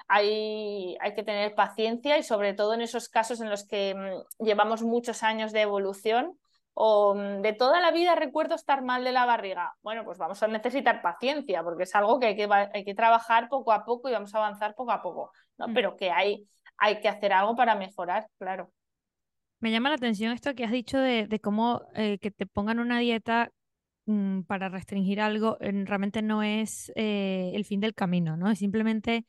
[0.08, 4.44] Hay, hay que tener paciencia y sobre todo en esos casos en los que mm,
[4.44, 6.38] llevamos muchos años de evolución
[6.74, 9.74] o mm, de toda la vida recuerdo estar mal de la barriga.
[9.82, 13.50] Bueno, pues vamos a necesitar paciencia porque es algo que hay que, hay que trabajar
[13.50, 15.70] poco a poco y vamos a avanzar poco a poco, ¿no?
[15.70, 15.74] Mm.
[15.74, 18.72] Pero que hay, hay que hacer algo para mejorar, claro.
[19.62, 23.00] Me llama la atención esto que has dicho de, cómo eh, que te pongan una
[23.00, 23.52] dieta
[24.06, 28.50] mm, para restringir algo, realmente no es eh, el fin del camino, ¿no?
[28.52, 29.26] Es simplemente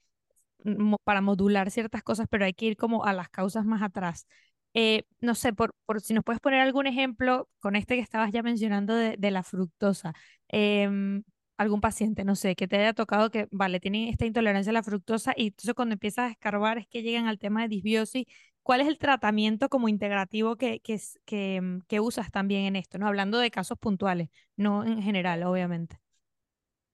[1.05, 4.27] para modular ciertas cosas, pero hay que ir como a las causas más atrás.
[4.75, 8.33] Eh, no sé, por, por, si nos puedes poner algún ejemplo con este que estabas
[8.33, 10.15] ya mencionando de, de la fructosa.
[10.49, 11.25] Em,
[11.59, 14.83] algún paciente, no sé, que te haya tocado que, vale, tienen esta intolerancia a la
[14.83, 18.27] fructosa y entonces cuando empiezas a escarbar es que llegan al tema de disbiosis.
[18.63, 22.99] ¿Cuál es el tratamiento como integrativo que, que, que, mm, que usas también en esto?
[22.99, 23.07] ¿no?
[23.07, 25.99] Hablando de casos puntuales, no en general, obviamente.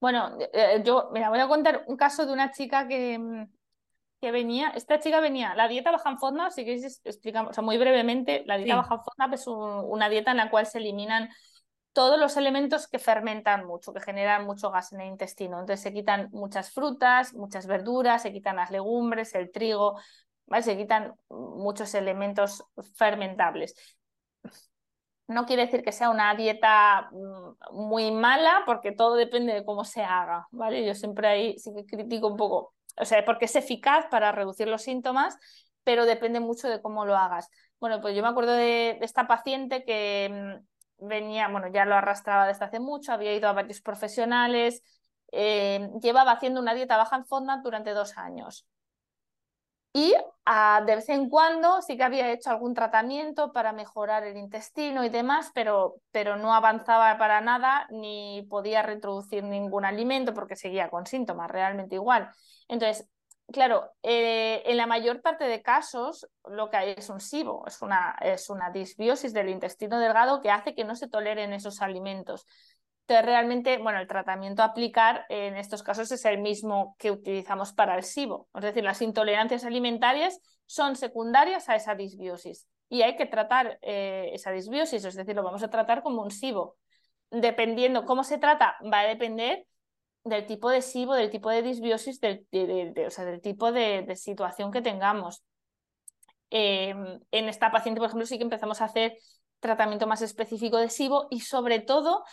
[0.01, 3.51] Bueno, eh, yo, mira, voy a contar un caso de una chica que, mm,
[4.21, 7.63] que venía, esta chica venía, la dieta baja en FODMAP, si queréis explicamos, o sea,
[7.63, 11.29] muy brevemente, la dieta baja en FODMAP es una dieta en la cual se eliminan
[11.93, 15.59] todos los elementos que fermentan mucho, que generan mucho gas en el intestino.
[15.59, 19.99] Entonces se quitan muchas frutas, muchas verduras, se quitan las legumbres, el trigo,
[20.61, 23.75] se quitan muchos elementos fermentables.
[25.27, 29.85] No quiere decir que sea una dieta mm, muy mala, porque todo depende de cómo
[29.85, 30.87] se haga, ¿vale?
[30.87, 34.69] Yo siempre ahí sí que critico un poco, o sea, porque es eficaz para reducir
[34.69, 35.37] los síntomas,
[35.85, 37.51] pero depende mucho de cómo lo hagas.
[37.79, 40.61] Bueno, pues yo me acuerdo de esta paciente que
[40.99, 44.83] mm, venía, bueno, ya lo arrastraba desde hace mucho, había ido a varios profesionales,
[45.33, 48.67] eh, llevaba haciendo una dieta baja en FODMAP durante dos años.
[49.93, 54.37] Y ah, de vez en cuando sí que había hecho algún tratamiento para mejorar el
[54.37, 60.57] intestino y demás, pero, pero no avanzaba para nada ni podía reintroducir ningún alimento porque
[60.57, 62.31] seguía con síntomas realmente igual.
[62.69, 63.09] Entonces,
[63.51, 67.81] claro, eh, en la mayor parte de casos lo que hay es un SIBO, es
[67.81, 72.47] una, es una disbiosis del intestino delgado que hace que no se toleren esos alimentos.
[73.09, 77.73] Entonces, realmente, bueno, el tratamiento a aplicar en estos casos es el mismo que utilizamos
[77.73, 78.51] para el SIBO.
[78.55, 84.29] Es decir, las intolerancias alimentarias son secundarias a esa disbiosis y hay que tratar eh,
[84.35, 86.77] esa disbiosis, es decir, lo vamos a tratar como un SIBO.
[87.31, 89.67] Dependiendo cómo se trata, va a depender
[90.25, 92.47] del tipo de SIBO, del tipo de disbiosis, del,
[93.07, 95.43] o sea, del tipo de, situación que tengamos.
[96.51, 99.17] Em, en esta paciente, por ejemplo, sí que empezamos a hacer
[99.61, 102.25] tratamiento más específico de SIBO y sobre todo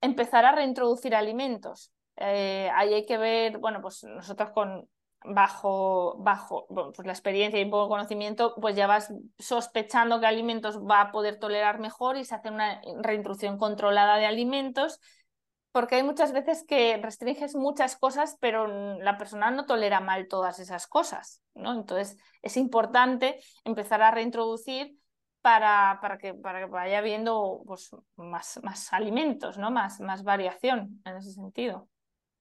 [0.00, 1.92] empezar a reintroducir alimentos.
[2.16, 4.88] Eh, ahí hay que ver, bueno, pues nosotros con
[5.24, 10.78] bajo, bajo pues la experiencia y un poco conocimiento, pues ya vas sospechando qué alimentos
[10.78, 15.00] va a poder tolerar mejor y se hace una reintroducción controlada de alimentos
[15.72, 18.66] porque hay muchas veces que restringes muchas cosas, pero
[18.98, 21.72] la persona no tolera mal todas esas cosas, ¿no?
[21.72, 24.97] Entonces es importante empezar a reintroducir
[25.48, 29.70] para, para, que, para que vaya habiendo pues, más, más alimentos, ¿no?
[29.70, 31.88] Más, más variación en ese sentido.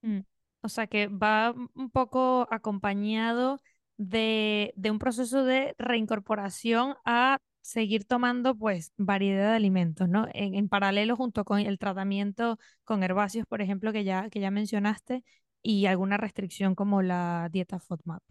[0.02, 0.20] Mm.
[0.60, 3.62] O sea que va un poco acompañado
[3.96, 10.28] de, de un proceso de reincorporación a seguir tomando pues variedad de alimentos, ¿no?
[10.34, 15.24] En, paralelo junto con el tratamiento con herbáceos, por ejemplo, que ya, que ya mencionaste,
[15.62, 18.22] y alguna restricción como la dieta FODMAP.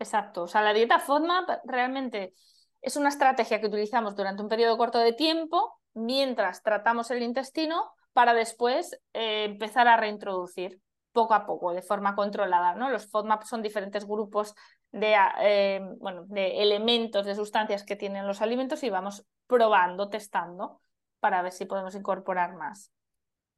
[0.00, 2.34] Exacto, o sea, la dieta FODMAP realmente
[2.82, 7.92] es una estrategia que utilizamos durante un periodo corto de tiempo mientras tratamos el intestino
[8.12, 10.80] para después eh, empezar a reintroducir
[11.12, 12.74] poco a poco, de forma controlada.
[12.74, 12.90] ¿no?
[12.90, 14.54] Los FODMAP son diferentes grupos
[14.90, 20.80] de, eh, bueno, de elementos, de sustancias que tienen los alimentos y vamos probando, testando
[21.20, 22.90] para ver si podemos incorporar más.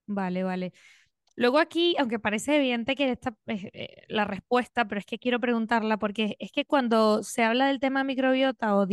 [0.07, 0.73] Vale, vale.
[1.37, 5.41] Luego aquí, aunque parece evidente que esta es eh, la respuesta, pero es que quiero
[5.41, 8.87] preguntarla porque es que cuando se habla del tema microbiota o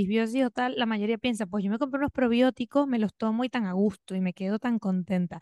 [0.51, 3.65] tal, la mayoría piensa, pues yo me compro unos probióticos, me los tomo y tan
[3.67, 5.39] a gusto y me quedo tan contenta.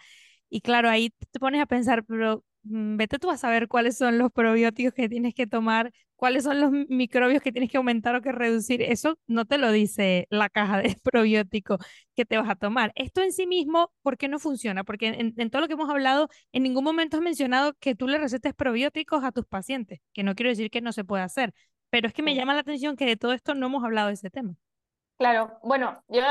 [0.50, 4.32] Y claro, ahí te pones a pensar, pero vete tú a saber cuáles son los
[4.32, 8.32] probióticos que tienes que tomar, cuáles son los microbios que tienes que aumentar o que
[8.32, 8.82] reducir.
[8.82, 11.80] Eso no te lo dice la caja de probióticos
[12.16, 12.92] que te vas a tomar.
[12.96, 14.84] Esto en sí mismo, ¿por qué no funciona?
[14.84, 18.18] Porque en, todo lo que hemos hablado, en ningún momento has mencionado que tú le
[18.18, 21.54] recetes probióticos a tus pacientes, que no quiero decir que no se pueda hacer,
[21.90, 24.14] pero es que me llama la atención que de todo esto no hemos hablado de
[24.16, 24.56] ese tema.
[25.20, 26.22] Claro, bueno, yo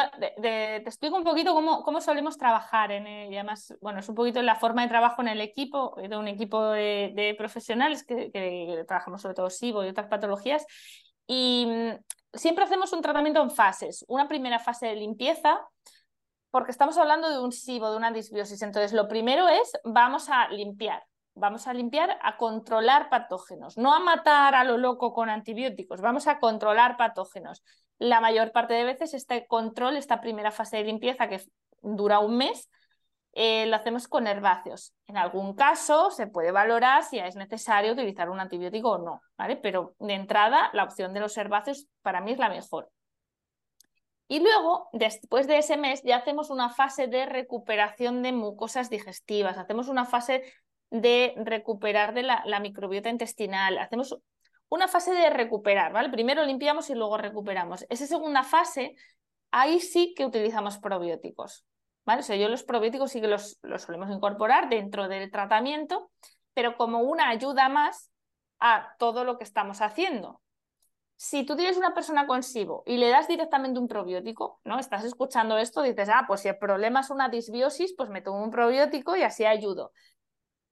[0.40, 4.40] te explico un poquito cómo, cómo solemos trabajar en y además, bueno, es un poquito
[4.40, 8.30] la forma de trabajo en el equipo, de un equipo de, profesionales que,
[8.88, 10.64] trabajamos sobre todo SIBO y otras patologías,
[11.26, 11.98] y mm,
[12.32, 14.06] siempre hacemos un tratamiento en fases.
[14.08, 15.60] Una primera fase de limpieza,
[16.50, 20.48] porque estamos hablando de un SIBO, de una disbiosis, entonces lo primero es, vamos a
[20.48, 26.00] limpiar, vamos a limpiar, a controlar patógenos, no a matar a lo loco con antibióticos,
[26.00, 27.62] vamos a controlar patógenos
[27.98, 31.42] la mayor parte de veces este control, esta primera fase de limpieza que
[31.82, 32.68] dura un mes,
[33.32, 34.94] eh, lo hacemos con herbáceos.
[35.06, 39.56] En algún caso se puede valorar si es necesario utilizar un antibiótico o no, ¿vale?
[39.56, 42.90] Pero de entrada la opción de los herbáceos para mí es la mejor.
[44.26, 49.56] Y luego, después de ese mes, ya hacemos una fase de recuperación de mucosas digestivas,
[49.56, 50.42] hacemos una fase
[50.90, 54.18] de recuperar de la, la microbiota intestinal, hacemos
[54.68, 56.10] una fase de recuperar, ¿vale?
[56.10, 57.86] Primero limpiamos y luego recuperamos.
[57.88, 58.94] Esa segunda fase,
[59.50, 61.64] ahí sí que utilizamos probióticos,
[62.04, 62.20] ¿vale?
[62.20, 66.10] O sea, yo los probióticos sí que los, solemos incorporar dentro del tratamiento,
[66.54, 68.10] pero como una ayuda más
[68.60, 70.42] a todo lo que estamos haciendo.
[71.16, 74.78] Si tú tienes una persona con SIBO y le das directamente un probiótico, ¿no?
[74.78, 78.44] Estás escuchando esto, dices, ah, pues si el problema es una disbiosis, pues me tomo
[78.44, 79.92] un probiótico y así ayudo.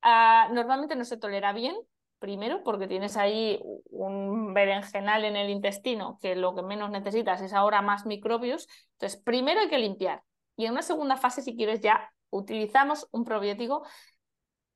[0.02, 1.74] Ah, normalmente no se tolera bien,
[2.18, 7.52] Primero, porque tienes ahí un berenjenal en el intestino que lo que menos necesitas es
[7.52, 8.68] ahora más microbios.
[8.92, 10.22] Entonces, primero hay que limpiar.
[10.56, 13.84] Y en una segunda fase, si quieres, ya utilizamos un probiótico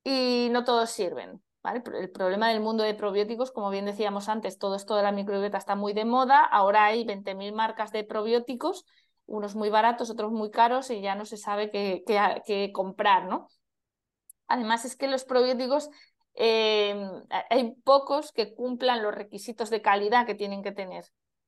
[0.03, 1.41] y no todos sirven.
[1.63, 1.81] ¿vale?
[1.99, 5.57] El problema del mundo de probióticos, como bien decíamos antes, todo esto de la microbiota
[5.57, 6.43] está muy de moda.
[6.43, 8.85] Ahora hay 20.000 marcas de probióticos,
[9.25, 12.03] unos muy baratos, otros muy caros y ya no se sabe qué,
[12.45, 13.47] qué comprar, ¿no?
[14.47, 15.89] Además es que los probióticos
[16.33, 21.05] Em, hay pocos que cumplan los requisitos de calidad que tienen que tener.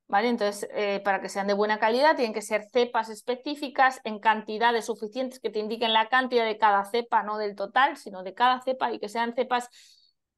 [0.08, 0.28] ¿Vale?
[0.28, 4.86] Entonces, eh, para que sean de buena calidad, tienen que ser cepas específicas en cantidades
[4.86, 8.62] suficientes que te indiquen la cantidad de cada cepa, no del total, sino de cada
[8.62, 9.70] cepa y que sean cepas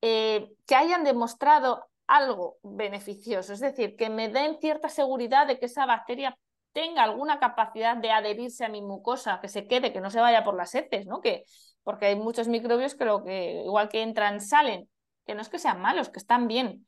[0.02, 5.66] eh, que hayan demostrado algo beneficioso, es decir, que me den cierta seguridad de que
[5.66, 6.38] esa bacteria
[6.72, 10.44] tenga alguna capacidad de adherirse a mi mucosa, que se quede, que no se vaya
[10.44, 11.22] por las heces, ¿no?
[11.22, 11.46] Que,
[11.86, 14.90] porque hay muchos microbios que, lo que igual que entran, salen,
[15.26, 16.88] que no es que sean malos, que están bien.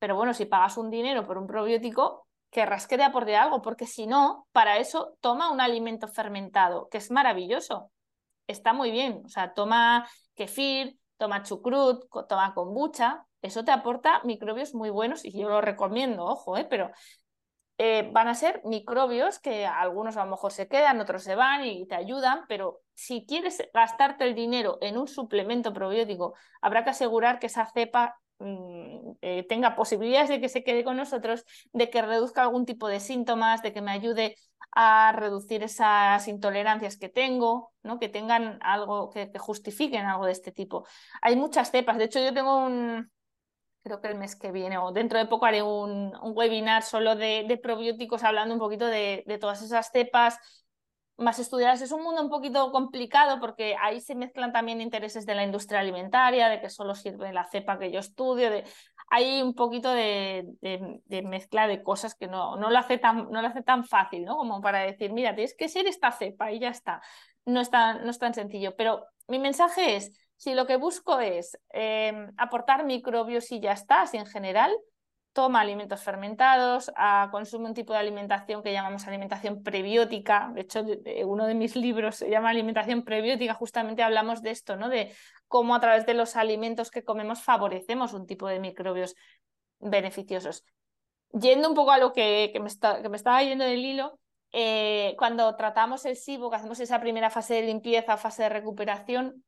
[0.00, 3.86] Pero bueno, si pagas un dinero por un probiótico, querrás que te aporte algo, porque
[3.86, 7.92] si no, para eso toma un alimento fermentado, que es maravilloso.
[8.48, 9.22] Está muy bien.
[9.24, 13.24] O sea, toma kefir, toma chucrut, toma kombucha.
[13.40, 16.66] Eso te aporta microbios muy buenos y yo lo recomiendo, ojo, ¿eh?
[16.68, 16.90] pero
[17.76, 21.64] eh, van a ser microbios que algunos a lo mejor se quedan, otros se van
[21.64, 26.90] y te ayudan, pero si quieres gastarte el dinero en un suplemento probiótico, habrá que
[26.90, 31.90] asegurar que esa cepa mm, eh, tenga posibilidades de que se quede con nosotros, de
[31.90, 34.36] que reduzca algún tipo de síntomas, de que me ayude
[34.70, 37.98] a reducir esas intolerancias que tengo, ¿no?
[37.98, 40.86] que tengan algo que justifiquen algo de este tipo.
[41.22, 43.10] Hay muchas cepas, de hecho yo tengo un,
[43.84, 47.60] creo que el mes que viene o dentro de poco haré un, webinar solo de,
[47.62, 50.38] probióticos hablando un poquito de, todas esas cepas
[51.16, 51.82] más estudiadas.
[51.82, 55.80] Es un mundo un poquito complicado porque ahí se mezclan también intereses de la industria
[55.80, 58.50] alimentaria, de que solo sirve la cepa que yo estudio.
[58.50, 58.64] De...
[59.10, 60.46] Hay un poquito de,
[61.24, 64.36] mezcla de cosas que no, no, lo hace tan, no lo hace tan fácil, ¿no?
[64.38, 67.02] Como para decir, mira, tienes que ser esta cepa y ya está.
[67.44, 68.74] No es no es tan sencillo.
[68.76, 74.02] Pero mi mensaje es si lo que busco es em, aportar microbios y ya está,
[74.02, 74.70] así en general,
[75.32, 76.92] toma alimentos fermentados,
[77.30, 80.50] consume un tipo de alimentación que llamamos alimentación prebiótica.
[80.54, 80.84] De hecho,
[81.24, 84.90] uno de mis libros se llama Alimentación prebiótica, justamente hablamos de esto, ¿no?
[84.90, 85.14] De
[85.48, 89.16] cómo a través de los alimentos que comemos favorecemos un tipo de microbios
[89.80, 90.62] beneficiosos.
[91.32, 94.20] Yendo un poco a lo que, me, estaba yendo del hilo,
[94.52, 99.42] eh, cuando tratamos el SIBO, que hacemos esa primera fase de limpieza, fase de recuperación,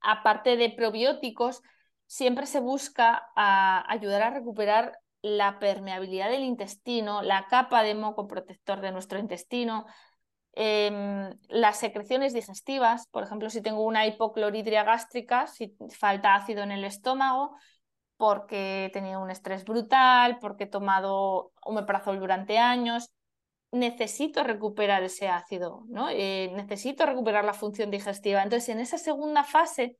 [0.00, 1.62] aparte de probióticos,
[2.06, 8.80] siempre se busca ayudar a recuperar la permeabilidad del intestino, la capa de moco protector
[8.80, 9.86] de nuestro intestino.
[10.52, 16.72] Em, las secreciones digestivas, por ejemplo, si tengo una hipocloridria gástrica, si falta ácido en
[16.72, 17.56] el estómago,
[18.16, 23.10] porque he tenido un estrés brutal, porque he tomado omeprazol durante años,
[23.72, 26.08] necesito recuperar ese ácido, ¿no?
[26.10, 28.42] Eh, necesito recuperar la función digestiva.
[28.42, 29.96] Entonces, en esa segunda fase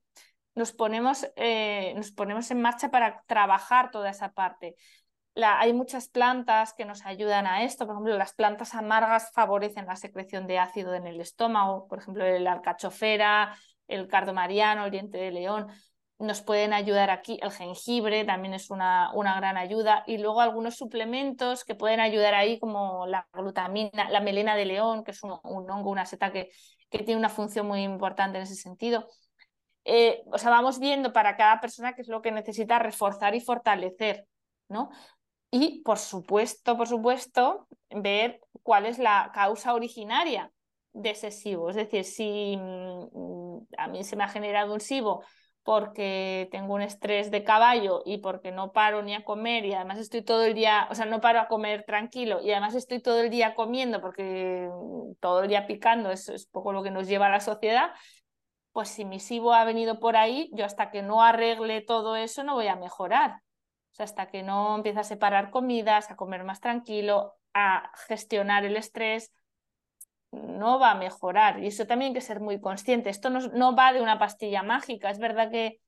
[0.55, 4.75] nos ponemos, eh, nos ponemos en marcha para trabajar toda esa parte
[5.35, 7.85] hay muchas plantas que nos ayudan a esto.
[7.85, 11.87] Por ejemplo, las plantas amargas favorecen la secreción de ácido en el estómago.
[11.87, 13.55] Por ejemplo, el alcachofera,
[13.87, 15.67] el cardomariano, el diente de león.
[16.21, 17.39] Nos pueden ayudar aquí.
[17.41, 20.03] El jengibre también es una, una gran ayuda.
[20.05, 25.03] Y luego algunos suplementos que pueden ayudar ahí, como la glutamina, la melena de león,
[25.03, 26.51] que es un, hongo, una seta que,
[26.89, 29.07] que tiene una función muy importante en ese sentido.
[29.83, 33.41] Eh, o sea, vamos viendo para cada persona qué es lo que necesita reforzar y
[33.41, 34.27] fortalecer,
[34.69, 34.91] ¿no?
[35.49, 40.51] Y, por supuesto, por supuesto, ver cuál es la causa originaria
[40.93, 41.69] de ese SIBO.
[41.69, 45.23] Es decir, si mm, a mí se me ha generado un SIBO
[45.63, 49.99] porque tengo un estrés de caballo y porque no paro ni a comer y además
[49.99, 53.21] estoy todo el día, o sea, no paro a comer tranquilo y además estoy todo
[53.21, 54.69] el día comiendo porque
[55.19, 57.91] todo el día picando, eso es poco lo que nos lleva a la sociedad,
[58.71, 62.43] pues si mi SIBO ha venido por ahí, yo hasta que no arregle todo eso
[62.43, 63.41] no voy a mejorar.
[63.91, 68.63] O sea, hasta que no empieza a separar comidas, a comer más tranquilo, a gestionar
[68.63, 69.33] el estrés,
[70.31, 71.59] no va a mejorar.
[71.63, 73.09] Y eso también hay que ser muy consciente.
[73.09, 75.09] Esto no, no va de una pastilla mágica.
[75.09, 75.79] Es verdad que,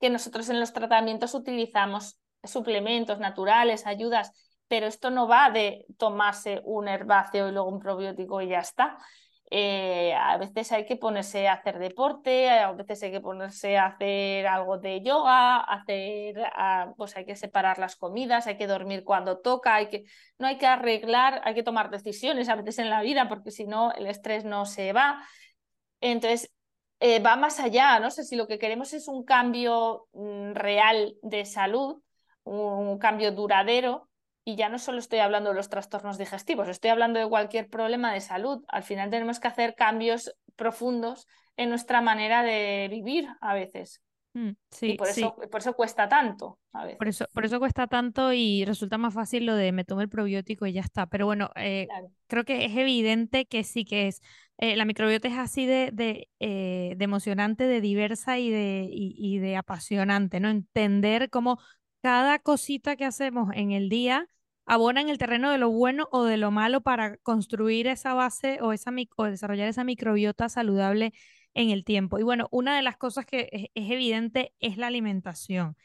[0.00, 4.32] que nosotros en los tratamientos utilizamos suplementos naturales, ayudas,
[4.68, 8.98] pero esto no va de tomarse un herbáceo y luego un probiótico y ya está.
[9.54, 13.84] Eh, a veces hay que ponerse a hacer deporte, a veces hay que ponerse a
[13.84, 16.36] hacer algo de yoga, hacer,
[16.96, 20.04] pues hay que separar las comidas, hay que dormir cuando toca, hay que,
[20.38, 23.66] no hay que arreglar, hay que tomar decisiones a veces en la vida porque si
[23.66, 25.22] no el estrés no se va.
[26.00, 26.50] Entonces,
[27.00, 31.14] eh, va más allá, no sé si lo que queremos es un cambio mm, real
[31.20, 32.00] de salud,
[32.44, 34.08] un cambio duradero,
[34.44, 38.12] y ya no solo estoy hablando de los trastornos digestivos, estoy hablando de cualquier problema
[38.12, 38.64] de salud.
[38.68, 41.26] Al final tenemos que hacer cambios profundos
[41.56, 44.02] en nuestra manera de vivir a veces.
[44.34, 46.98] Mm, sí, y por eso, por eso cuesta tanto a veces.
[46.98, 50.08] Por eso, por eso cuesta tanto y resulta más fácil lo de me tomo el
[50.08, 51.06] probiótico y ya está.
[51.06, 51.86] Pero bueno, eh,
[52.28, 54.22] creo que es evidente que sí que es.
[54.58, 59.14] Eh, la microbiota es así de, de, eh, de emocionante, de diversa y de, y,
[59.18, 60.48] y de apasionante, ¿no?
[60.48, 61.58] Entender cómo
[62.02, 64.28] cada cosita que hacemos en el día
[64.66, 68.58] abona en el terreno de lo bueno o de lo malo para construir esa base
[68.60, 71.12] o, esa, o desarrollar esa microbiota saludable
[71.54, 72.18] en el tiempo.
[72.18, 75.76] Y bueno, una de las cosas que es, es evidente es la alimentación.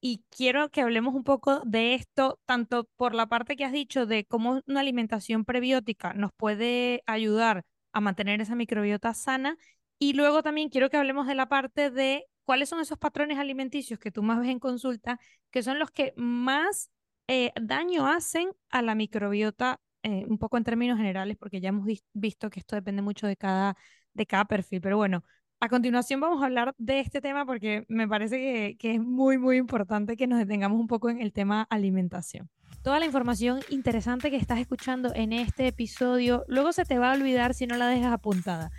[0.00, 4.06] Y quiero que hablemos un poco de esto, tanto por la parte que has dicho
[4.06, 9.56] de cómo una alimentación prebiótica nos puede ayudar a mantener esa microbiota sana.
[9.98, 13.98] Y luego también quiero que hablemos de la parte de cuáles son esos patrones alimenticios
[13.98, 15.18] que tú más ves en consulta,
[15.50, 16.90] que son los que más
[17.28, 21.86] eh, daño hacen a la microbiota, eh, un poco en términos generales, porque ya hemos
[22.12, 23.76] visto que esto depende mucho de cada,
[24.14, 24.80] de cada perfil.
[24.80, 25.24] Pero bueno,
[25.60, 29.38] a continuación vamos a hablar de este tema porque me parece que, que es muy,
[29.38, 32.50] muy importante que nos detengamos un poco en el tema alimentación.
[32.82, 37.14] Toda la información interesante que estás escuchando en este episodio luego se te va a
[37.14, 38.72] olvidar si no la dejas apuntada.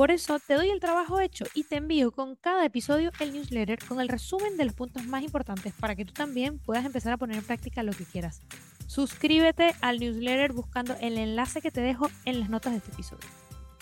[0.00, 3.78] Por eso te doy el trabajo hecho y te envío con cada episodio el newsletter
[3.86, 7.18] con el resumen de los puntos más importantes para que tú también puedas empezar a
[7.18, 8.40] poner en práctica lo que quieras.
[8.86, 13.28] Suscríbete al newsletter buscando el enlace que te dejo en las notas de este episodio.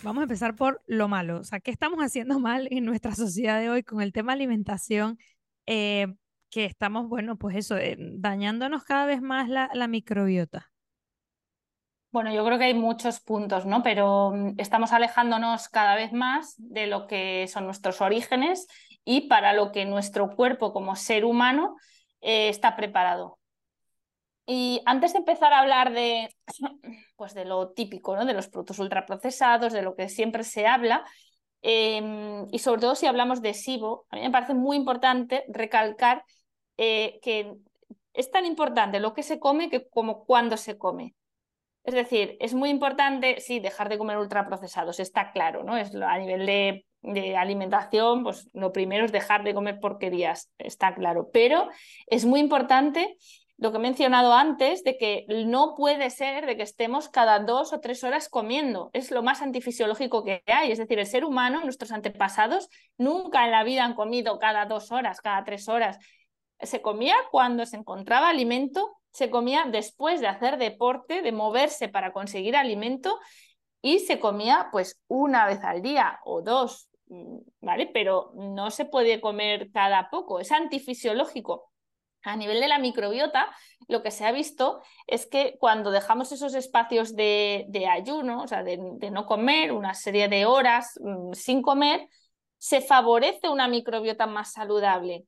[0.03, 1.41] Vamos a empezar por lo malo.
[1.41, 5.19] O ¿qué estamos haciendo mal en nuestra sociedad de hoy con el tema alimentación?
[5.67, 6.09] Eh,
[6.51, 10.73] que estamos, bueno, pues eso, eh, dañándonos cada vez más la microbiota.
[12.11, 13.83] Bueno, yo creo que hay muchos puntos, ¿no?
[13.83, 18.67] Pero mm, estamos alejándonos cada vez más de lo que son nuestros orígenes
[19.05, 21.77] y para lo que nuestro cuerpo como ser humano
[22.21, 23.39] eh, está preparado.
[24.47, 26.35] Y antes de empezar a hablar de,
[27.17, 28.25] pues de lo típico, ¿no?
[28.25, 31.05] De los productos ultraprocesados, de lo que siempre se habla,
[31.63, 36.25] em, y sobre todo si hablamos de SIBO, a mí me parece muy importante recalcar
[36.79, 37.55] eh, que
[38.15, 41.15] es tan importante lo que se come que como cuándo se come.
[41.89, 45.79] Es decir, es muy importante, sí, dejar de comer ultraprocesados, está claro, ¿no?
[45.79, 46.85] Es a nivel de,
[47.35, 51.31] alimentación, pues lo primero es dejar de comer porquerías, está claro.
[51.33, 51.67] Pero
[52.07, 53.17] es muy importante
[53.57, 57.73] lo que he mencionado antes, de que no puede ser de que estemos cada dos
[57.73, 58.91] o tres horas comiendo.
[58.93, 60.71] Es lo más antifisiológico que hay.
[60.71, 62.69] Es decir, el ser humano, nuestros antepasados,
[62.99, 65.99] nunca en la vida han comido cada dos horas, cada tres horas.
[66.61, 72.13] Se comía cuando se encontraba alimento se comía después de hacer deporte, de moverse para
[72.13, 73.19] conseguir alimento
[73.83, 77.91] y se comía pues una vez al día o dos, mm, ¿vale?
[77.93, 81.73] Pero no se puede comer cada poco, es antifisiológico.
[82.23, 83.49] A nivel de la microbiota,
[83.89, 88.63] lo que se ha visto es que cuando dejamos esos espacios de, ayuno, o sea,
[88.63, 88.77] de,
[89.11, 92.09] no comer una serie de horas mm, sin comer,
[92.59, 95.27] se favorece una microbiota más saludable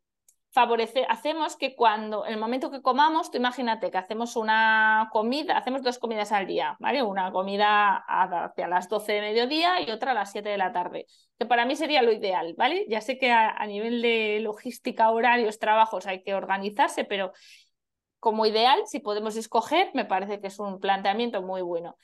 [0.52, 5.56] favorece, hacemos que cuando, en el momento que comamos, tú imagínate que hacemos una comida,
[5.56, 7.02] hacemos dos comidas al día, ¿vale?
[7.02, 11.06] Una comida hacia las 12 de mediodía y otra a las 7 de la tarde,
[11.38, 12.84] que para mí sería lo ideal, ¿vale?
[12.88, 17.32] Ya sé que a, nivel de logística, horarios, trabajos hay que organizarse, pero
[18.18, 21.96] como ideal, si podemos escoger, me parece que es un planteamiento muy bueno.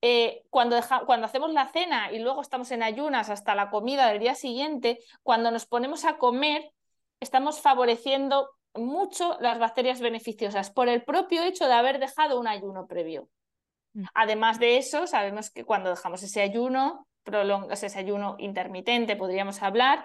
[0.00, 4.20] Eh, cuando, cuando, hacemos la cena y luego estamos en ayunas hasta la comida del
[4.20, 6.73] día siguiente, cuando nos ponemos a comer,
[7.24, 12.86] estamos favoreciendo mucho las bacterias beneficiosas por el propio hecho de haber dejado un ayuno
[12.86, 13.28] previo.
[13.94, 14.04] Mm.
[14.14, 17.06] Además de eso, sabemos que cuando dejamos ese ayuno,
[17.70, 20.04] ese ayuno intermitente, podríamos hablar,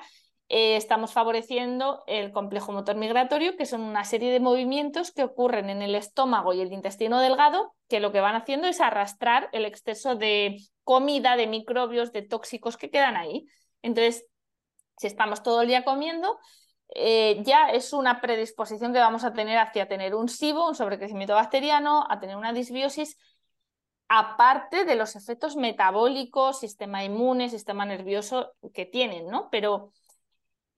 [0.52, 5.70] eh, estamos favoreciendo el complejo motor migratorio, que son una serie de movimientos que ocurren
[5.70, 9.66] en el estómago y el intestino delgado, que lo que van haciendo es arrastrar el
[9.66, 13.46] exceso de comida, de microbios, de tóxicos que quedan ahí.
[13.84, 14.26] Entonces,
[14.98, 16.40] si estamos todo el día comiendo,
[16.96, 21.36] eh, ya es una predisposición que vamos a tener hacia tener un SIBO, un sobrecrecimiento
[21.36, 23.18] bacteriano, a tener una disbiosis,
[24.08, 29.50] aparte de los efectos metabólicos, sistema inmune, sistema nervioso que tienen, ¿no?
[29.52, 29.92] Pero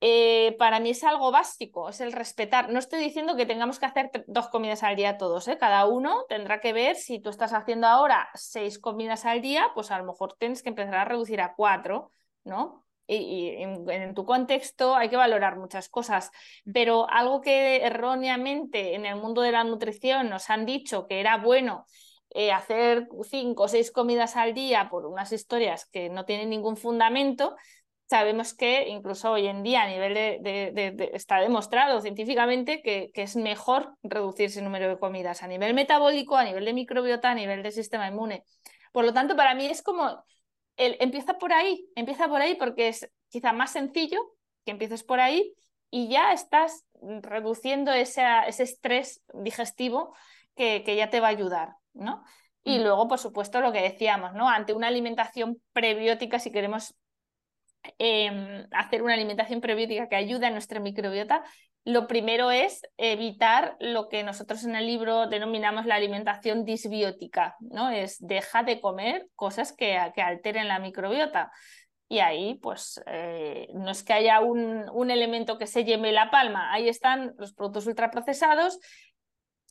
[0.04, 2.70] eh, para mí es algo básico, es el respetar.
[2.70, 5.58] No estoy diciendo que tengamos que hacer dos comidas al día todos, ¿eh?
[5.58, 9.90] cada uno tendrá que ver si tú estás haciendo ahora seis comidas al día, pues
[9.92, 12.10] a lo mejor tienes que empezar a reducir a cuatro,
[12.44, 12.84] ¿no?
[13.14, 16.30] Y, en, tu contexto hay que valorar muchas cosas,
[16.72, 21.36] pero algo que erróneamente en el mundo de la nutrición nos han dicho que era
[21.38, 21.86] bueno
[22.30, 26.76] eh, hacer cinco o seis comidas al día por unas historias que no tienen ningún
[26.76, 27.56] fundamento,
[28.12, 33.36] sabemos que incluso hoy en día a nivel de, está demostrado científicamente que, que, es
[33.36, 37.62] mejor reducir ese número de comidas a nivel metabólico, a nivel de microbiota, a nivel
[37.62, 38.44] del sistema inmune.
[38.92, 40.22] Por lo tanto, para mí es como
[40.76, 44.20] empieza por ahí, empieza por ahí porque es quizá más sencillo
[44.64, 45.54] que empieces por ahí
[45.90, 46.86] y ya estás
[47.22, 50.14] reduciendo ese, ese estrés digestivo
[50.54, 52.24] que, que, ya te va a ayudar, ¿no?
[52.64, 52.82] Y mm.
[52.82, 54.48] luego, por supuesto, lo que decíamos, ¿no?
[54.48, 56.94] Ante una alimentación prebiótica, si queremos
[57.98, 61.44] em, hacer una alimentación prebiótica que ayude a nuestra microbiota,
[61.84, 67.90] lo primero es evitar lo que nosotros en el libro denominamos la alimentación disbiótica, ¿no?
[67.90, 71.50] Es deja de comer cosas que, que alteren la microbiota.
[72.08, 76.30] Y ahí, pues, eh, no es que haya un, un, elemento que se lleve la
[76.30, 78.78] palma, ahí están los productos ultraprocesados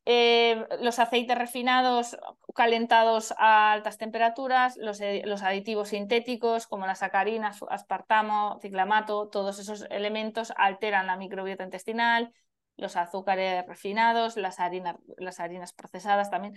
[0.06, 2.18] eh, los aceites refinados
[2.56, 9.86] calentados a altas temperaturas, los, los, aditivos sintéticos como la sacarina, aspartamo, ciclamato, todos esos
[9.90, 12.34] elementos alteran la microbiota intestinal,
[12.78, 16.56] los azúcares refinados, las harinas, las harinas procesadas también.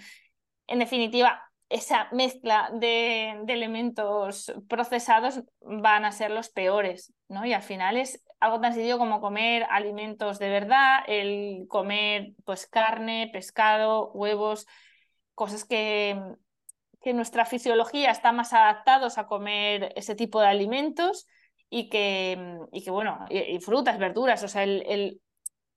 [0.67, 7.45] En definitiva, esa mezcla de, elementos procesados van a ser los peores, ¿no?
[7.45, 12.69] Y al final es algo tan sencillo como comer alimentos de verdad, el comer pues
[12.69, 14.69] carne, pescado, huevos,
[15.35, 16.17] cosas que,
[17.03, 21.27] que nuestra fisiología está más adaptados a comer ese tipo de alimentos
[21.71, 22.39] y que,
[22.71, 25.21] y que bueno, y, frutas, verduras, o sea, el,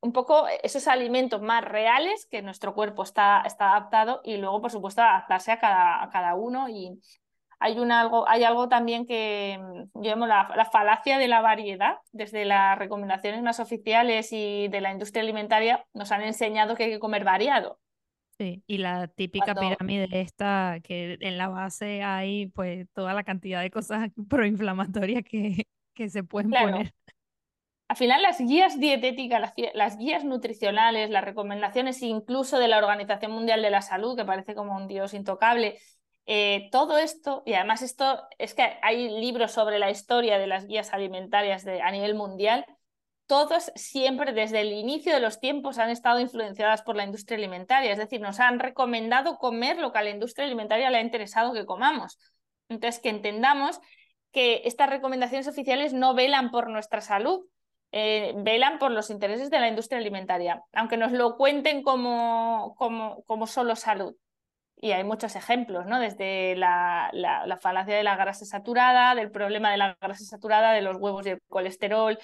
[0.08, 4.72] un poco esos alimentos más reales que nuestro cuerpo está, está adaptado y luego, por
[4.72, 6.70] supuesto, adaptarse a cada, a cada uno.
[6.70, 6.98] Y
[7.60, 11.98] hay, un algo, hay algo también que mm, llamo la, la, falacia de la variedad.
[12.14, 16.92] Desde las recomendaciones más oficiales y de la industria alimentaria nos han enseñado que hay
[16.92, 17.78] que comer variado.
[18.38, 23.62] Sí, y la típica pirámide esta, que en la base hay pues toda la cantidad
[23.62, 26.94] de cosas proinflamatorias que, que se pueden poner
[27.88, 33.62] al final las guías dietéticas, las, guías nutricionales, las recomendaciones incluso de la Organización Mundial
[33.62, 35.80] de la Salud, que parece como un dios intocable,
[36.26, 40.68] eh, todo esto, y además esto es que hay libros sobre la historia de las
[40.68, 42.66] guías alimentarias de, a nivel mundial,
[43.28, 47.92] todos siempre desde el inicio de los tiempos han estado influenciadas por la industria alimentaria,
[47.92, 51.54] es decir, nos han recomendado comer lo que a la industria alimentaria le ha interesado
[51.54, 52.18] que comamos.
[52.70, 53.80] Entonces, que entendamos
[54.32, 57.46] que estas recomendaciones oficiales no velan por nuestra salud,
[57.92, 63.24] eh, velan por los intereses de la industria alimentaria, aunque nos lo cuenten como, como,
[63.24, 64.16] como solo salud.
[64.80, 66.00] Y hay muchos ejemplos, ¿no?
[66.00, 70.82] Desde la, la, falacia de la grasa saturada, del problema de la grasa saturada, de
[70.82, 72.20] los huevos y el colesterol.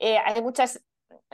[0.00, 0.82] Eh, hay muchas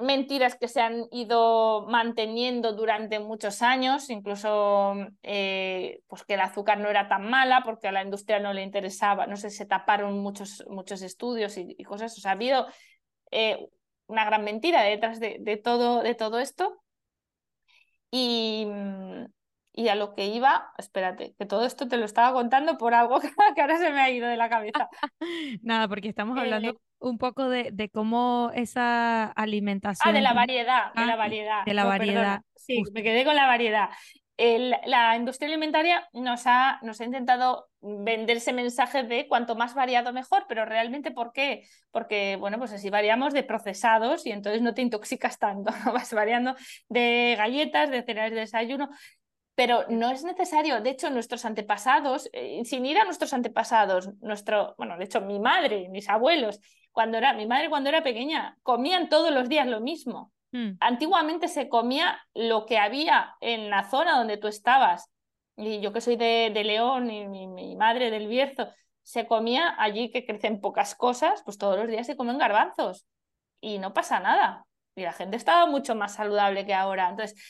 [0.02, 6.78] mentiras que se han ido manteniendo durante muchos años, incluso eh, pues que el azúcar
[6.78, 10.18] no era tan mala porque a la industria no le interesaba, no sé, se taparon
[10.18, 12.16] muchos, muchos estudios y, cosas.
[12.18, 12.66] O sea, ha habido
[13.30, 13.68] eh,
[14.06, 16.82] una gran mentira detrás de, todo, de todo esto.
[18.10, 18.66] Y,
[19.72, 23.20] y a lo que iba, espérate, que todo esto te lo estaba contando por algo
[23.54, 24.88] que ahora se me ha ido de la cabeza.
[25.62, 30.08] Nada, porque estamos hablando eh, un poco de, de, cómo esa alimentación.
[30.08, 31.64] Ah, de la variedad, de la ah, variedad.
[31.66, 32.42] De la variedad.
[32.54, 33.90] Sí, me quedé con la variedad.
[34.38, 40.12] La industria alimentaria nos ha, nos ha intentado vender ese mensaje de cuanto más variado
[40.12, 41.66] mejor, pero realmente ¿por qué?
[41.90, 46.54] Porque, bueno, pues así variamos de procesados y entonces no te intoxicas tanto, vas variando
[46.88, 48.90] de galletas, de cereales de desayuno,
[49.54, 50.82] pero no es necesario.
[50.82, 55.40] De hecho, nuestros antepasados, eh, sin ir a nuestros antepasados, nuestro, bueno, de hecho, mi
[55.40, 56.60] madre, mis abuelos,
[56.92, 60.32] cuando era, mi madre cuando era pequeña, comían todos los días lo mismo.
[60.56, 60.76] Mm.
[60.80, 65.10] Antiguamente se comía lo que había en la zona donde tú estabas.
[65.56, 68.68] Y yo que soy de, León y mi, madre del Bierzo,
[69.02, 73.06] se comía allí que crecen pocas cosas, pues todos los días se comen garbanzos
[73.60, 74.66] y no pasa nada.
[74.94, 77.08] Y la gente estaba mucho más saludable que ahora.
[77.10, 77.40] Entonces,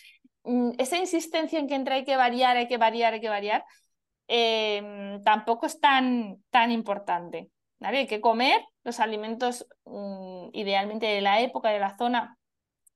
[0.47, 3.65] Mm, esa insistencia en que entre hay que variar, hay que variar, hay que variar,
[4.29, 7.51] em, tampoco es tan, tan importante.
[7.81, 12.39] Hay que comer los alimentos mm, idealmente de la época, de la zona.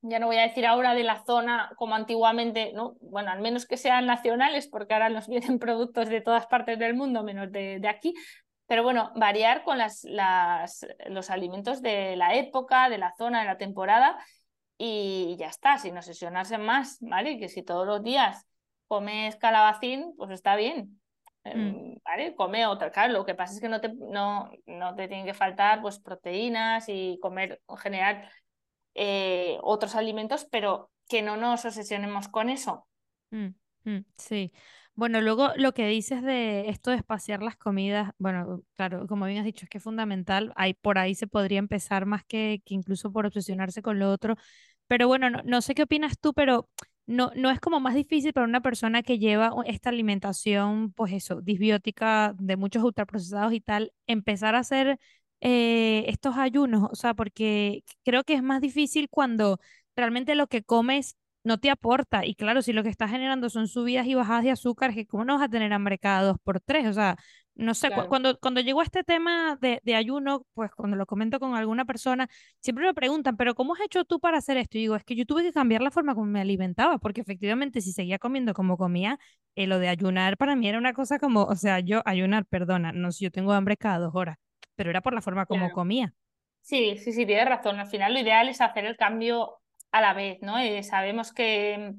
[0.02, 2.96] Ya no voy a decir ahora de la zona como antiguamente, ¿no?
[3.00, 6.94] bueno, al menos que sean nacionales, porque ahora nos vienen productos de todas partes del
[6.94, 8.14] mundo, menos de, de aquí,
[8.70, 13.46] pero bueno, variar con las, las, los alimentos de la época, de la zona, de
[13.46, 14.16] la temporada
[14.78, 17.36] y ya está, sin obsesionarse más, ¿vale?
[17.38, 18.46] Que si todos los días
[18.86, 21.00] comes calabacín, pues está bien,
[21.42, 21.94] em, mm.
[22.04, 22.34] ¿vale?
[22.36, 25.34] Come otra, claro, lo que pasa es que no te, no, no te tienen que
[25.34, 28.30] faltar pues proteínas y comer en general
[28.94, 32.86] eh, otros alimentos, pero que no nos obsesionemos con eso.
[33.30, 33.48] Mm,
[33.84, 34.52] mm, sí.
[34.94, 39.38] Bueno, luego lo que dices de esto de espaciar las comidas, bueno, claro, como bien
[39.38, 42.74] has dicho, es que es fundamental, ahí, por ahí se podría empezar más que, que
[42.74, 44.36] incluso por obsesionarse con lo otro,
[44.88, 46.68] pero bueno, no, sé qué opinas tú, pero
[47.06, 51.40] no, no es como más difícil para una persona que lleva esta alimentación, pues eso,
[51.40, 54.98] disbiótica de muchos ultraprocesados y tal, empezar a hacer
[55.40, 59.58] eh, estos ayunos, o sea, porque creo que es más difícil cuando
[59.96, 62.26] realmente lo que comes no te aporta.
[62.26, 65.24] Y claro, si lo que estás generando son subidas y bajadas de azúcar, que cómo
[65.24, 66.86] no vas a tener hambre cada dos por tres.
[66.86, 67.16] O sea,
[67.54, 71.54] no sé, cuando, cuando llegó este tema de, de, ayuno, pues cuando lo comento con
[71.54, 72.28] alguna persona,
[72.60, 74.78] siempre me preguntan, pero ¿cómo has hecho tú para hacer esto?
[74.78, 77.80] Y digo, es que yo tuve que cambiar la forma como me alimentaba, porque efectivamente
[77.82, 79.18] si seguía comiendo como comía,
[79.56, 82.92] eh, lo de ayunar para mí era una cosa como, o sea, yo ayunar, perdona,
[82.92, 84.38] no sé, yo tengo hambre cada dos horas,
[84.80, 86.14] pero era por la forma como comía.
[86.62, 87.78] Sí, sí, sí, tienes razón.
[87.78, 89.58] Al final lo ideal es hacer el cambio
[89.92, 90.58] a la vez, ¿no?
[90.58, 91.92] Eh, sabemos que,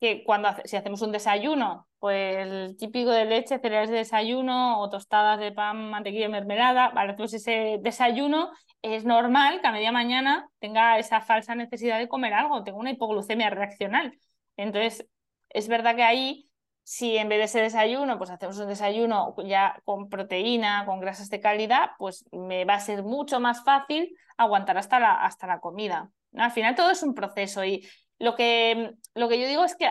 [0.00, 4.90] que cuando si hacemos un desayuno, pues el típico de leche, cereales de desayuno o
[4.90, 8.50] tostadas de pan, mantequilla y mermelada, vale, pues ese desayuno
[8.82, 12.90] es normal que a media mañana tenga esa falsa necesidad de comer algo, tengo una
[12.90, 14.18] hipoglucemia reaccional.
[14.56, 15.06] Entonces,
[15.50, 16.50] es verdad que ahí,
[16.84, 21.30] si en vez de ese desayuno, pues hacemos un desayuno ya con proteína, con grasas
[21.30, 25.60] de calidad, pues me va a ser mucho más fácil aguantar hasta la, hasta la
[25.60, 26.10] comida.
[26.36, 29.90] Al final todo es un proceso y lo que, lo que yo digo es que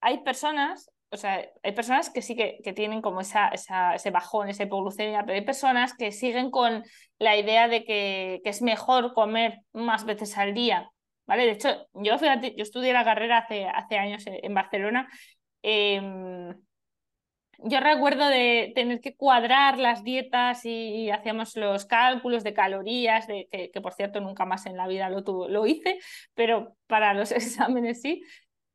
[0.00, 4.10] hay personas, o sea, hay personas que sí que, que tienen como esa, esa, ese
[4.10, 6.84] bajón, esa hipoglucemia, pero hay personas que siguen con
[7.18, 10.90] la idea de que, que es mejor comer más veces al día.
[11.26, 11.44] ¿Vale?
[11.44, 15.08] De hecho, yo, fíjate, yo estudié la carrera hace, hace años en Barcelona.
[15.68, 16.00] Eh,
[17.58, 23.48] yo recuerdo de tener que cuadrar las dietas y, hacíamos los cálculos de calorías, de,
[23.50, 25.98] que, por cierto nunca más en la vida lo, lo hice,
[26.34, 28.22] pero para los exámenes sí.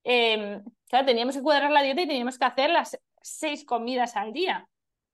[0.03, 0.63] Em,
[1.05, 4.67] teníamos que cuadrar la dieta y teníamos que hacer las seis comidas al día,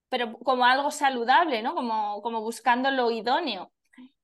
[0.10, 1.76] pero como algo saludable, ¿no?
[1.76, 3.72] Como, como buscando lo idóneo.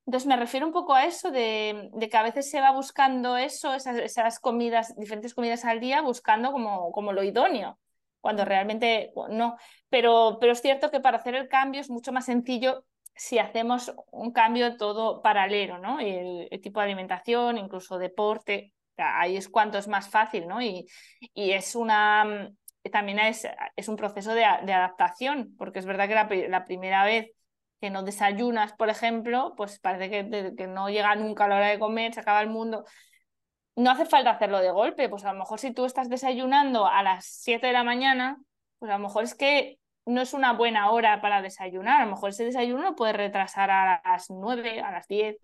[0.06, 3.38] Entonces me refiero un poco a eso, de, de que a veces se va buscando
[3.38, 7.80] eso, esas, esas, comidas, diferentes comidas al día, buscando como, como lo idóneo
[8.20, 9.58] cuando realmente no.
[9.90, 12.86] Pero, pero es cierto que para hacer el cambio es mucho más sencillo
[13.16, 16.00] si hacemos un cambio todo paralelo, ¿no?
[16.00, 20.62] El, tipo de alimentación, incluso deporte, ahí es cuanto es más fácil, ¿no?
[20.62, 20.88] Y,
[21.34, 22.50] y es una,
[22.92, 27.06] también es, es un proceso de, de, adaptación, porque es verdad que la, la, primera
[27.06, 27.32] vez
[27.84, 31.80] que no desayunas, por ejemplo, pues parece que, no llega nunca a la hora de
[31.80, 32.86] comer, se acaba el mundo
[33.76, 37.04] no hace falta hacerlo de golpe, pues a lo mejor si tú estás desayunando a
[37.04, 38.38] las 7 de la mañana,
[38.80, 42.12] pues a lo mejor es que no es una buena hora para desayunar, a lo
[42.12, 45.36] mejor ese desayuno lo puedes retrasar a las 9, a las 10,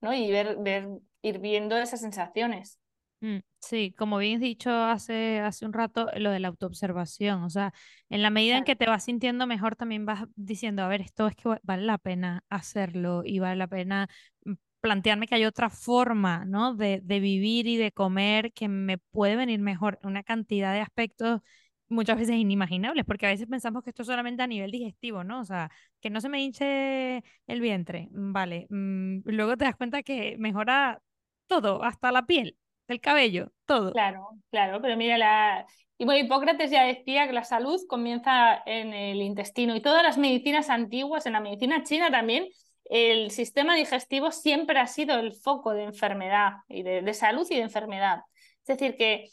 [0.00, 0.14] ¿no?
[0.14, 0.88] Y ver, ver
[1.20, 2.78] ir viendo esas sensaciones.
[3.22, 7.72] Mm, sí, como bien dicho hace, hace un rato, lo de la autoobservación, o sea,
[8.10, 11.28] en la medida en que te vas sintiendo mejor, también vas diciendo, a ver, esto
[11.28, 14.08] es que vale la pena hacerlo y vale la pena
[14.44, 16.74] mm, plantearme que hay otra forma, ¿no?
[16.74, 21.40] De, de vivir y de comer que me puede venir mejor, una cantidad de aspectos
[21.88, 25.40] muchas veces inimaginables, porque a veces pensamos que esto es solamente a nivel digestivo, ¿no?
[25.40, 25.70] O sea,
[26.00, 28.66] que no se me hinche el vientre, mm, vale.
[28.70, 31.00] luego te das cuenta que mejora
[31.46, 32.56] todo, hasta la piel
[32.88, 33.92] el cabello, todo.
[33.92, 35.66] Claro, claro, pero mira, la...
[35.98, 40.18] y bueno, Hipócrates ya decía que la salud comienza en el intestino y todas las
[40.18, 42.48] medicinas antiguas, en la medicina china también,
[42.84, 47.62] el sistema digestivo siempre ha sido el foco de enfermedad y de, salud y de
[47.62, 48.20] enfermedad.
[48.60, 49.28] Es decir, que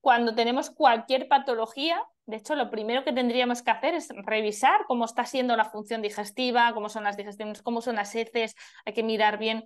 [0.00, 5.04] cuando tenemos cualquier patología, de hecho, lo primero que tendríamos que hacer es revisar cómo
[5.04, 9.02] está siendo la función digestiva, cómo son las digestiones, cómo son las heces, hay que
[9.02, 9.64] mirar bien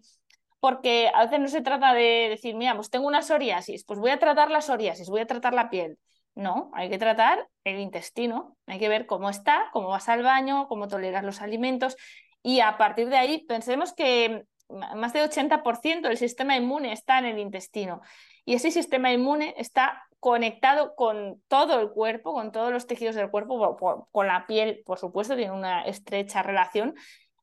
[0.60, 4.10] porque a veces no se trata de decir, mira, pues tengo una psoriasis, pues voy
[4.10, 5.98] a tratar la psoriasis, voy a tratar la piel.
[6.34, 10.68] No, hay que tratar el intestino, hay que ver cómo está, cómo vas al baño,
[10.68, 11.96] cómo toleras los alimentos
[12.42, 17.24] y a partir de ahí pensemos que más del 80% del sistema inmune está en
[17.24, 18.02] el intestino
[18.44, 23.30] y ese sistema inmune está conectado con todo el cuerpo, con todos los tejidos del
[23.30, 23.76] cuerpo,
[24.10, 26.94] con la piel, por supuesto, tiene una estrecha relación.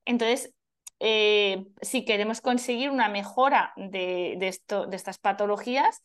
[0.04, 0.54] Entonces,
[1.00, 6.02] eh, si queremos conseguir una mejora de, esto, de estas patologías,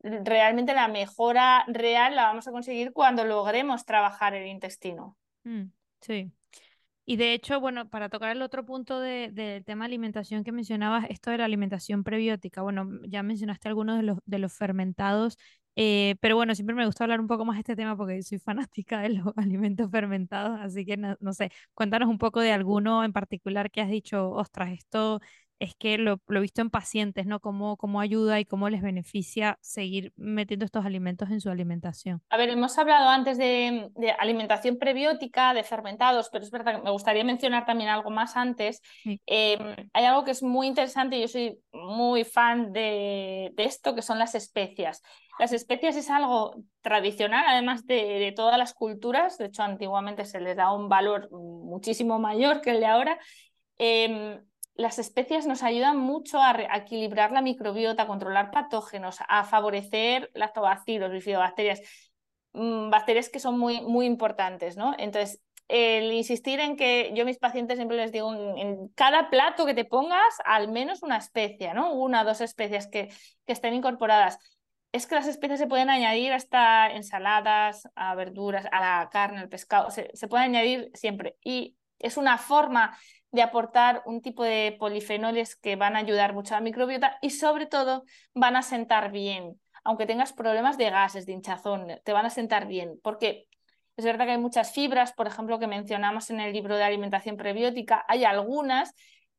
[0.00, 5.16] realmente la mejora real la vamos a conseguir cuando logremos trabajar el intestino.
[5.44, 5.64] Mm,
[6.00, 6.32] sí.
[7.06, 11.04] Y de hecho, bueno, para tocar el otro punto del de, tema alimentación que mencionabas,
[11.10, 15.36] esto de la alimentación prebiótica, bueno, ya mencionaste algunos de los, de los fermentados
[15.76, 18.38] eh, pero bueno, siempre me gusta hablar un poco más de este tema porque soy
[18.38, 23.04] fanática de los alimentos fermentados, así que no, no sé, cuéntanos un poco de alguno
[23.04, 25.20] en particular que has dicho, ostras, esto
[25.58, 27.40] es que lo, he visto en pacientes, ¿no?
[27.40, 32.22] Cómo, cómo ayuda y cómo les beneficia seguir metiendo estos alimentos en su alimentación.
[32.28, 36.90] A ver, hemos hablado antes de, alimentación prebiótica, de fermentados, pero es verdad que me
[36.90, 38.82] gustaría mencionar también algo más antes.
[39.04, 44.02] Em, hay algo que es muy interesante y yo soy muy fan de, esto, que
[44.02, 45.02] son las especias.
[45.38, 49.38] Las especias es algo tradicional, además de, todas las culturas.
[49.38, 53.18] De hecho, antiguamente se les da un valor muchísimo mayor que el de ahora.
[53.78, 54.40] Em,
[54.74, 61.10] las especias nos ayudan mucho a, equilibrar la microbiota, a controlar patógenos, a favorecer lactobacilos,
[61.12, 61.80] bifidobacterias,
[62.52, 64.94] mm, bacterias que son muy, muy importantes, ¿no?
[64.98, 69.64] Entonces, el insistir en que yo a mis pacientes siempre les digo, en, cada plato
[69.64, 71.94] que te pongas, al menos una especia, ¿no?
[71.94, 73.08] Una o dos especias que,
[73.46, 74.38] que estén incorporadas.
[74.94, 79.48] Es que las especias se pueden añadir hasta ensaladas, a verduras, a la carne, al
[79.48, 81.36] pescado, se, se puede añadir siempre.
[81.42, 82.96] Y es una forma
[83.32, 87.30] de aportar un tipo de polifenoles que van a ayudar mucho a la microbiota y
[87.30, 89.60] sobre todo van a sentar bien.
[89.82, 93.48] Aunque tengas problemas de gases, de hinchazón, te van a sentar bien, porque
[93.96, 97.36] es verdad que hay muchas fibras, por ejemplo, que mencionamos en el libro de alimentación
[97.36, 98.94] prebiótica, hay algunas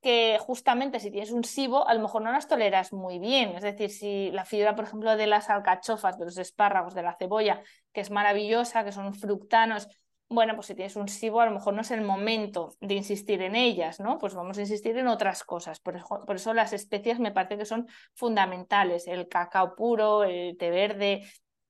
[0.06, 3.56] que justamente si tienes un SIBO, a lo mejor no las toleras muy bien.
[3.56, 7.16] Es decir, si la fibra, por ejemplo, de las alcachofas, de los espárragos, de la
[7.18, 9.88] cebolla, que es maravillosa, que son fructanos,
[10.30, 13.42] bueno, pues si tienes un SIBO, a lo mejor no es el momento de insistir
[13.42, 14.20] en ellas, ¿no?
[14.20, 15.80] Pues vamos a insistir en otras cosas.
[15.80, 15.96] Por
[16.36, 19.08] eso, las especias me parece que son fundamentales.
[19.08, 21.24] El cacao puro, el té verde,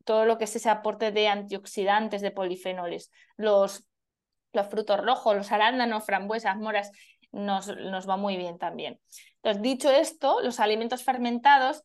[0.03, 3.11] todo lo que es ese aporte de antioxidantes, de polifenoles.
[3.37, 3.87] Los,
[4.51, 6.91] los frutos rojos, los arándanos, frambuesas, moras,
[7.35, 8.99] nos, va muy bien también.
[9.37, 11.83] Entonces, dicho esto, los alimentos fermentados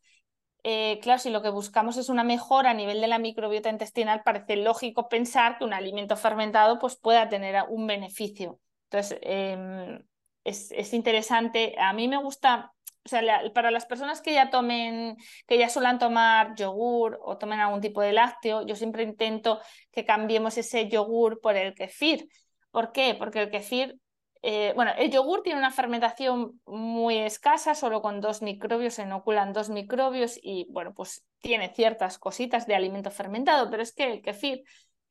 [0.62, 4.22] eh, claro, si lo que buscamos es una mejora a nivel de la microbiota intestinal,
[4.22, 8.60] parece lógico pensar que un alimento fermentado pues, pueda tener un beneficio.
[8.90, 10.02] Entonces, em,
[10.44, 11.74] es, interesante.
[11.78, 12.72] A mí me gusta,
[13.04, 13.22] o sea,
[13.54, 18.02] para las personas que ya tomen, que ya suelen tomar yogur o tomen algún tipo
[18.02, 19.60] de lácteo, yo siempre intento
[19.92, 22.28] que cambiemos ese yogur por el kefir.
[22.70, 23.14] ¿Por qué?
[23.18, 23.99] Porque el kefir
[24.42, 29.52] eh, bueno, el yogur tiene una fermentación muy escasa, solo con dos microbios, se inoculan
[29.52, 34.22] dos microbios y bueno, pues tiene ciertas cositas de alimento fermentado, pero es que el
[34.22, 34.62] kefir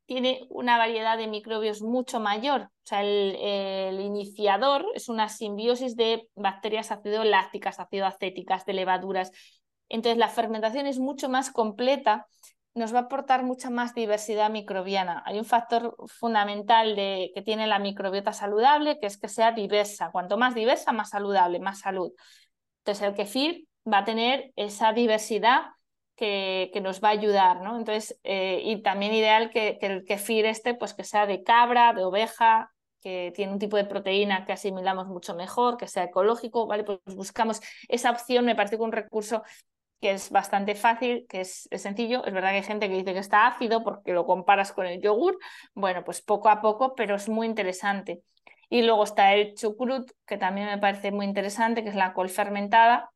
[0.07, 2.61] tiene una variedad de microbios mucho mayor.
[2.61, 9.31] O sea, el, iniciador es una simbiosis de bacterias ácido lácticas, ácido acéticas, de levaduras.
[9.87, 12.25] Entonces, la fermentación es mucho más completa
[12.79, 15.21] nos va a aportar mucha más diversidad microbiana.
[15.25, 20.09] Hay un factor fundamental que tiene la microbiota saludable, que es que sea diversa.
[20.11, 22.11] Cuanto más diversa, más saludable, más salud.
[22.79, 25.61] Entonces el kefir va a tener esa diversidad
[26.15, 27.77] que, que nos va a ayudar, ¿no?
[27.77, 31.93] Entonces, eh, y también ideal que, que, el kefir este, pues que sea de cabra,
[31.93, 32.71] de oveja,
[33.01, 36.83] que tiene un tipo de proteína que asimilamos mucho mejor, que sea ecológico, ¿vale?
[36.83, 39.43] Pues buscamos esa opción, me parece que un recurso
[40.01, 42.23] que es bastante fácil, que es, sencillo.
[42.25, 45.01] Es verdad que hay gente que dice que está ácido porque lo comparas con el
[45.01, 45.37] yogur.
[45.73, 48.21] Bueno, pues poco a poco, pero es muy interesante.
[48.69, 52.29] Y luego está el chucrut, que también me parece muy interesante, que es la col
[52.29, 53.11] fermentada.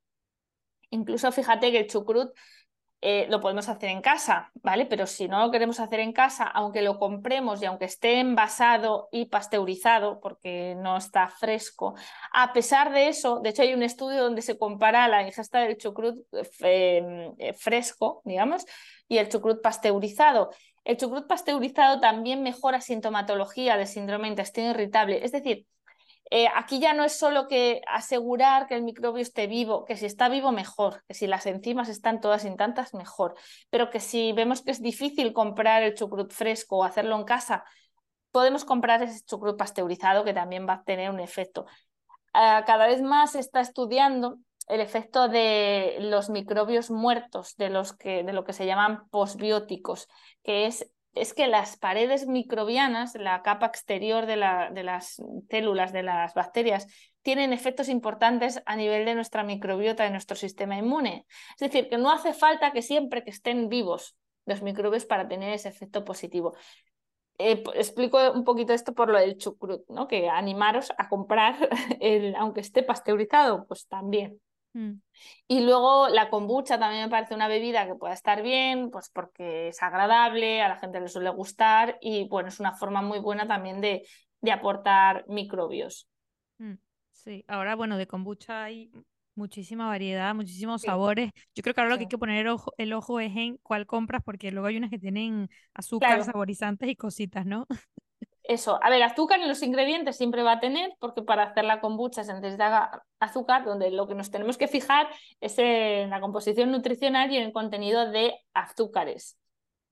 [0.89, 2.31] Incluso fíjate que el chucrut
[3.05, 4.85] eh, lo podemos hacer en casa, ¿vale?
[4.85, 9.09] Pero si no lo queremos hacer en casa, aunque lo compremos y aunque esté envasado
[9.11, 11.95] y pasteurizado, porque no está fresco,
[12.31, 15.75] a pesar de eso, de hecho hay un estudio donde se compara la ingesta del
[15.75, 16.25] chucrut
[16.61, 18.65] em, eh, fresco, digamos,
[19.09, 20.51] y el chucrut pasteurizado.
[20.85, 25.65] El chucrut pasteurizado también mejora sintomatología de síndrome de intestino irritable, es decir,
[26.32, 30.05] eh, aquí ya no es solo que asegurar que el microbio esté vivo, que si
[30.05, 33.36] está vivo mejor, que si las enzimas están todas intactas mejor,
[33.69, 37.63] pero que si vemos que es difícil comprar el chucrut fresco o hacerlo en casa,
[38.32, 41.65] podemos comprar ese chucrut pasteurizado que también va a tener un efecto.
[42.34, 47.93] Ah, cada vez más se está estudiando el efecto de los microbios muertos, de, los
[47.93, 50.07] que, de lo que se llaman posbióticos,
[50.43, 56.34] que es es que las paredes microbianas, la capa exterior de, las células de las
[56.34, 56.88] bacterias,
[57.22, 61.26] tienen efectos importantes a nivel de nuestra microbiota, de nuestro sistema inmune.
[61.55, 65.53] Es decir, que no hace falta que siempre que estén vivos los microbios para tener
[65.53, 66.55] ese efecto positivo.
[67.38, 70.07] Eh, explico un poquito esto por lo del chucrut, ¿no?
[70.07, 71.55] que animaros a comprar,
[71.99, 74.39] el, aunque esté pasteurizado, pues también.
[74.74, 74.93] Mm.
[75.47, 79.69] Y luego la kombucha también me parece una bebida que pueda estar bien, pues porque
[79.69, 83.47] es agradable, a la gente le suele gustar y bueno, es una forma muy buena
[83.47, 84.07] también de,
[84.41, 86.07] de aportar microbios.
[86.57, 86.74] Mm,
[87.11, 88.91] sí, ahora bueno, de kombucha hay
[89.36, 91.32] muchísima variedad, muchísimos sabores.
[91.55, 93.57] Yo creo que ahora lo que hay que poner el ojo, el ojo es en
[93.63, 97.67] cuál compras, porque luego hay unas que tienen azúcar, saborizantes y cositas, ¿no?
[98.43, 101.79] Eso, a ver, azúcar en los ingredientes siempre va a tener, porque para hacer la
[101.79, 105.07] kombucha se necesita azúcar, donde lo que nos tenemos que fijar
[105.39, 109.37] es en la composición nutricional y en el contenido de azúcares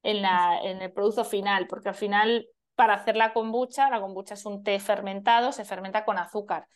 [0.03, 2.45] en, la, en el producto final, porque al final
[2.75, 6.67] para hacer la kombucha, la kombucha es un té fermentado, se fermenta con azúcar.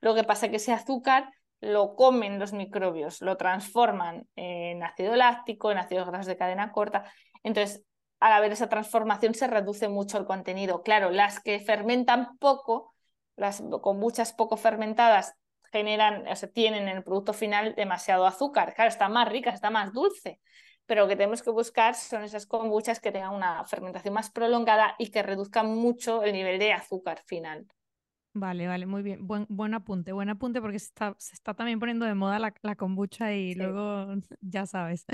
[0.00, 5.16] Lo que pasa es que ese azúcar lo comen los microbios, lo transforman en ácido
[5.16, 7.10] láctico, en ácidos grasos de cadena corta.
[7.42, 7.84] Entonces,
[8.20, 10.82] al haber esa transformación se reduce mucho el contenido.
[10.82, 12.94] Claro, las que fermentan poco,
[13.36, 15.34] las con muchas poco fermentadas,
[15.72, 18.74] generan, o sea, tienen en el producto final demasiado azúcar.
[18.74, 20.40] Claro, está más rica, está más dulce.
[20.86, 24.94] Pero lo que tenemos que buscar son esas kombuchas que tengan una fermentación más prolongada
[24.98, 27.66] y que reduzcan mucho el nivel de azúcar final.
[28.32, 29.26] Vale, vale, muy bien.
[29.26, 32.54] Buen, buen apunte, buen apunte porque se está, se está también poniendo de moda la,
[32.62, 35.06] la kombucha y luego ya sabes.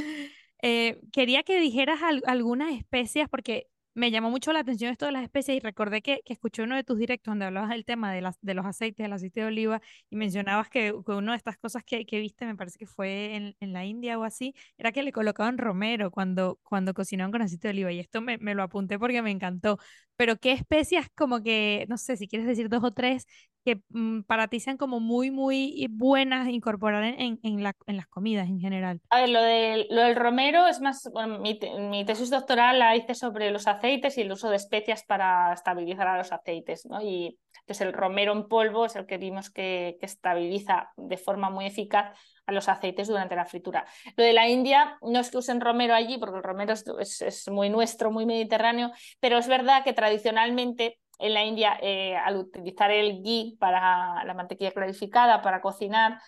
[0.63, 5.23] Eh, quería que dijeras algunas especias, porque me llamó mucho la atención esto de las
[5.23, 8.23] especias y recordé que, que, escuché uno de tus directos donde hablabas del tema de,
[8.23, 11.85] las, de los aceites, del aceite de oliva, y mencionabas que, una de estas cosas
[11.85, 15.03] que, que, viste, me parece que fue en, en, la India o así, era que
[15.03, 18.63] le colocaban romero cuando, cuando cocinaban con aceite de oliva, y esto me, me lo
[18.63, 19.79] apunté porque me encantó.
[20.17, 23.27] Pero qué especias como que, no sé, si quieres decir dos o tres,
[23.65, 28.07] que mm, para ti sean como muy, muy buenas incorporar en, en, la, en las
[28.07, 29.01] comidas en general?
[29.11, 29.41] A ver, lo,
[29.95, 31.59] lo del romero es más, bueno, mi,
[31.91, 36.09] mi, tesis doctoral la hice sobre los aceites y el uso de especias para estabilizar
[36.09, 37.01] a los aceites, ¿no?
[37.03, 41.51] Y entonces el romero en polvo es el que vimos que, que estabiliza de forma
[41.51, 43.87] muy eficaz a los aceites durante la fritura.
[44.17, 47.23] Lo de la India no es que usen romero allí, porque el romero es, es,
[47.23, 48.91] es muy nuestro, muy mediterráneo,
[49.21, 54.35] pero es verdad que tradicionalmente en la India, eh, al utilizar el ghee para la
[54.35, 56.21] mantequilla clarificada para cocinar,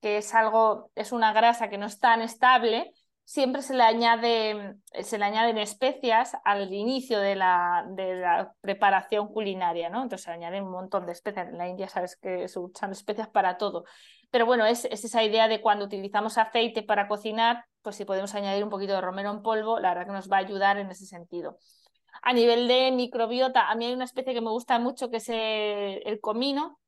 [0.00, 2.92] que es algo, es una grasa que no es tan estable,
[3.24, 9.28] siempre se le, añade, se le añaden especias al inicio de la, de la preparación
[9.28, 10.02] culinaria, ¿no?
[10.02, 11.48] Entonces se añaden un montón de especias.
[11.48, 13.84] En la India sabes que se usan especias para todo.
[14.32, 18.34] Pero bueno, es, es, esa idea de cuando utilizamos aceite para cocinar, pues si podemos
[18.34, 20.90] añadir un poquito de romero en polvo, la verdad que nos va a ayudar en
[20.90, 21.56] ese sentido.
[22.22, 25.28] A nivel de microbiota, a mí hay una especie que me gusta mucho que es
[25.28, 26.78] el, comino.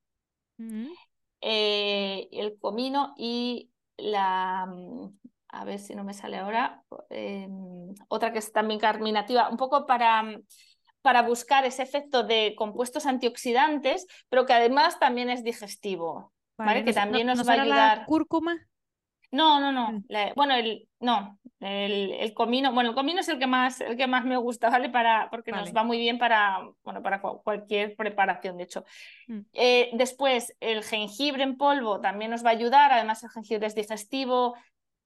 [1.40, 5.18] Eh, el comino y la, mm,
[5.48, 9.86] a ver si no me sale ahora, em, otra que es también carminativa, un poco
[9.86, 10.44] para, mm,
[11.02, 16.84] para buscar ese efecto de compuestos antioxidantes, pero que además también es digestivo, ¿vale?
[16.84, 17.98] que también nos va a ayudar.
[17.98, 18.56] La cúrcuma?
[19.32, 19.92] No, no, no.
[19.92, 20.04] Mm.
[20.36, 24.06] bueno, el, no, el, el, comino, bueno, el comino es el que más, el que
[24.06, 24.90] más me gusta, ¿vale?
[24.90, 28.84] Para, porque nos va muy bien para, bueno, para cualquier preparación, de hecho.
[29.28, 29.40] Mm.
[29.54, 33.74] Eh, después, el jengibre en polvo también nos va a ayudar, además el jengibre es
[33.74, 34.54] digestivo,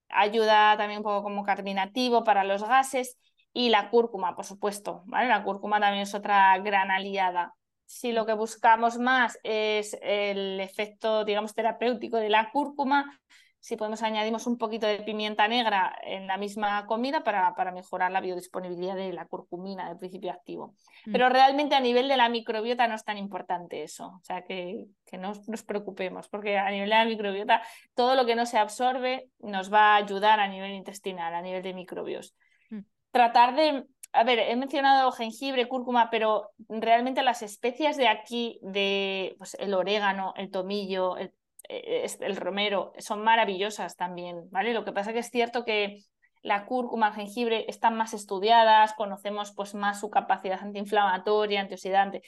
[0.09, 3.16] ayuda también un poco como carminativo para los gases.
[3.53, 5.29] Y la cúrcuma, por supuesto, ¿vale?
[5.29, 7.55] La cúrcuma también es otra gran aliada
[7.87, 13.18] Si lo que buscamos más es el efecto, digamos, terapéutico de la cúrcuma,
[13.61, 18.12] si podemos añadimos un poquito de pimienta negra en la misma comida para, para mejorar
[18.12, 20.74] la biodisponibilidad de la curcumina, del principio activo.
[21.07, 21.12] Mm.
[21.12, 24.86] Pero realmente a nivel de la microbiota no es tan importante eso, o sea que,
[25.04, 27.62] que no nos preocupemos, porque a nivel de la microbiota
[27.94, 31.62] todo lo que no se absorbe nos va a ayudar a nivel intestinal, a nivel
[31.62, 32.36] de microbios.
[32.70, 32.80] Mm.
[33.11, 39.34] Tratar de a ver, he mencionado jengibre, cúrcuma, pero realmente las especias de aquí, de
[39.36, 41.32] pues, el orégano, el tomillo, el,
[41.69, 44.73] el romero, son maravillosas también, ¿vale?
[44.73, 46.05] Lo que pasa que es cierto que
[46.43, 52.23] la cúrcuma, el jengibre están más estudiadas, conocemos pues más su capacidad antiinflamatoria, antioxidante,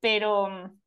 [0.00, 0.80] pero mm,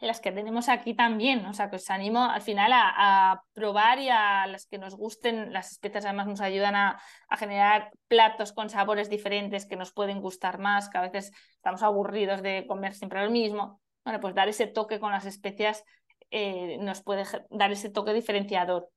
[0.00, 4.08] las que tenemos aquí también, o sea, que os animo al final a, probar y
[4.10, 8.68] a las que nos gusten, las especies además nos ayudan a, a, generar platos con
[8.70, 13.24] sabores diferentes que nos pueden gustar más, que a veces estamos aburridos de comer siempre
[13.24, 13.80] lo mismo.
[14.04, 15.84] Bueno, pues dar ese toque con las especias
[16.30, 18.88] eh, nos puede dar ese toque diferenciador.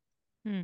[0.43, 0.63] Mm.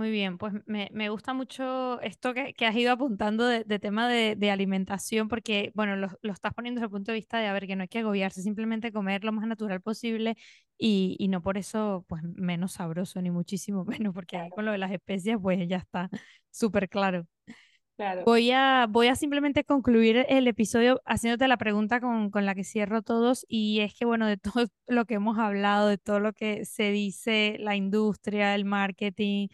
[0.00, 5.28] Muy bien, pues me, gusta mucho esto que, has ido apuntando de, tema de, alimentación,
[5.28, 7.82] porque, bueno, lo, estás poniendo desde el punto de vista de, a ver, que no
[7.82, 10.36] hay que agobiarse, simplemente comer lo más natural posible
[10.78, 14.78] y, y no por eso, pues, menos sabroso, ni muchísimo menos, porque con lo de
[14.78, 16.08] las especias, pues, ya está
[16.50, 17.26] súper claro.
[18.24, 22.64] Voy a, voy a simplemente concluir el episodio haciéndote la pregunta con, con, la que
[22.64, 26.32] cierro todos y es que, bueno, de todo lo que hemos hablado, de todo lo
[26.32, 29.48] que se dice, la industria, el marketing,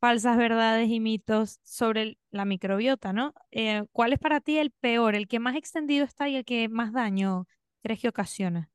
[0.00, 3.34] falsas verdades y mitos sobre la microbiota, ¿no?
[3.52, 6.68] Eh, ¿Cuál es para ti el peor, el que más extendido está y el que
[6.68, 7.46] más daño
[7.82, 8.68] crees que ocasiona?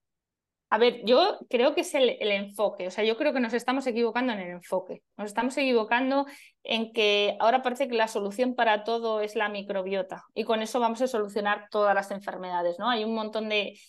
[0.70, 3.88] A ver, yo creo que es el, enfoque, o sea, yo creo que nos estamos
[3.88, 6.26] equivocando en el enfoque, nos estamos equivocando
[6.63, 10.82] en que ahora parece que la solución para todo es la microbiota y con eso
[10.82, 12.89] vamos a solucionar todas las enfermedades, ¿no?
[12.89, 13.80] Hay un montón de,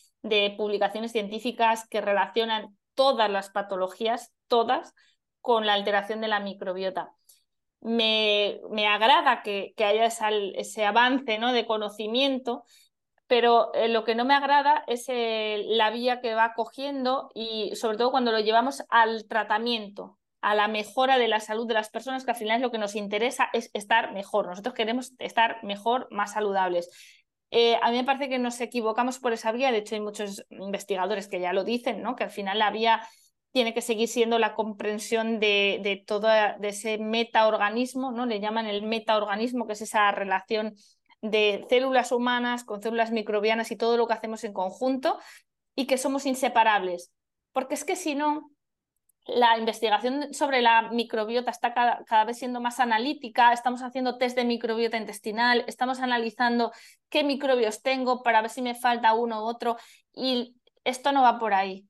[0.57, 4.95] publicaciones científicas que relacionan todas las patologías, todas,
[5.41, 7.11] con la alteración de la microbiota.
[7.81, 11.53] Me, me agrada que, que haya ese avance ¿no?
[11.53, 12.65] de conocimiento,
[13.29, 17.77] pero eh, lo que no me agrada es eh, la vía que va cogiendo y
[17.77, 21.91] sobre todo cuando lo llevamos al tratamiento, a la mejora de la salud de las
[21.91, 24.47] personas, que al final es lo que nos interesa es estar mejor.
[24.47, 26.89] Nosotros queremos estar mejor, más saludables.
[27.51, 30.45] Eh, a mí me parece que nos equivocamos por esa vía, de hecho hay muchos
[30.51, 32.17] investigadores que ya lo dicen, ¿no?
[32.17, 33.07] que al final la vía
[33.53, 38.27] tiene que seguir siendo la comprensión de, de todo de ese metaorganismo, ¿no?
[38.27, 40.75] le llaman el metaorganismo, que es esa relación
[41.21, 45.19] de células humanas con células microbianas y todo lo que hacemos en conjunto
[45.75, 47.13] y que somos inseparables.
[47.53, 48.51] Porque es que si no,
[49.29, 54.45] la investigación sobre la microbiota está cada, vez siendo más analítica, estamos haciendo test de
[54.45, 56.73] microbiota intestinal, estamos analizando
[57.11, 59.77] qué microbios tengo para ver si me falta uno u otro
[60.15, 61.87] y esto no va por ahí.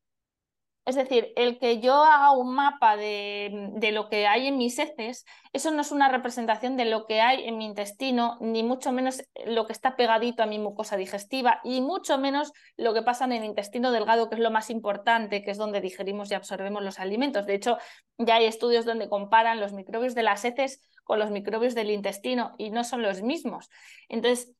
[0.88, 5.26] Es decir, el que yo haga un mapa de, lo que hay en mis heces,
[5.52, 9.22] eso no es una representación de lo que hay en mi intestino, ni mucho menos
[9.44, 13.32] lo que está pegadito a mi mucosa digestiva, y mucho menos lo que pasa en
[13.32, 16.98] el intestino delgado, que es lo más importante, que es donde digerimos y absorbemos los
[16.98, 17.44] alimentos.
[17.44, 17.76] De hecho,
[18.16, 22.54] ya hay estudios donde comparan los microbios de las heces con los microbios del intestino
[22.56, 23.68] y no son los mismos.
[24.08, 24.54] Entonces,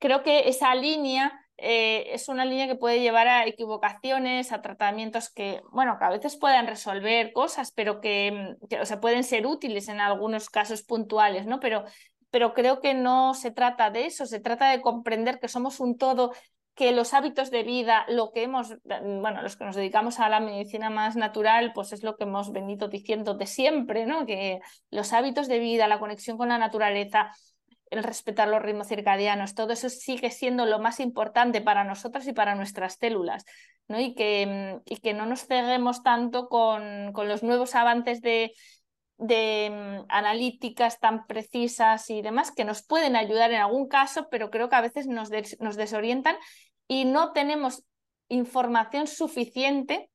[0.00, 5.28] creo que esa línea eh, es una línea que puede llevar a equivocaciones, a tratamientos
[5.28, 9.88] que, bueno, que a veces puedan resolver cosas, pero que, o sea, pueden ser útiles
[9.88, 11.58] en algunos casos puntuales, ¿no?
[11.58, 11.84] Pero,
[12.30, 15.98] pero creo que no se trata de eso, se trata de comprender que somos un
[15.98, 16.32] todo
[16.76, 20.38] que los hábitos de vida, lo que hemos, bueno, los que nos dedicamos a la
[20.38, 24.26] medicina más natural, pues es lo que hemos venido diciendo de siempre, ¿no?
[24.26, 24.60] Que
[24.92, 27.32] los hábitos de vida, la conexión con la naturaleza,
[27.90, 32.32] el respetar los ritmos circadianos, todo eso sigue siendo lo más importante para nosotros y
[32.32, 33.44] para nuestras células,
[33.88, 33.98] ¿no?
[34.00, 38.52] Y que, y que no nos ceguemos tanto con, con los nuevos avances de,
[39.18, 44.68] de analíticas tan precisas y demás que nos pueden ayudar en algún caso, pero creo
[44.68, 46.36] que a veces nos, nos desorientan
[46.86, 47.84] y no tenemos
[48.28, 50.10] información suficiente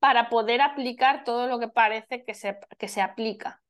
[0.00, 3.62] para poder aplicar todo lo que parece que se, que se aplica.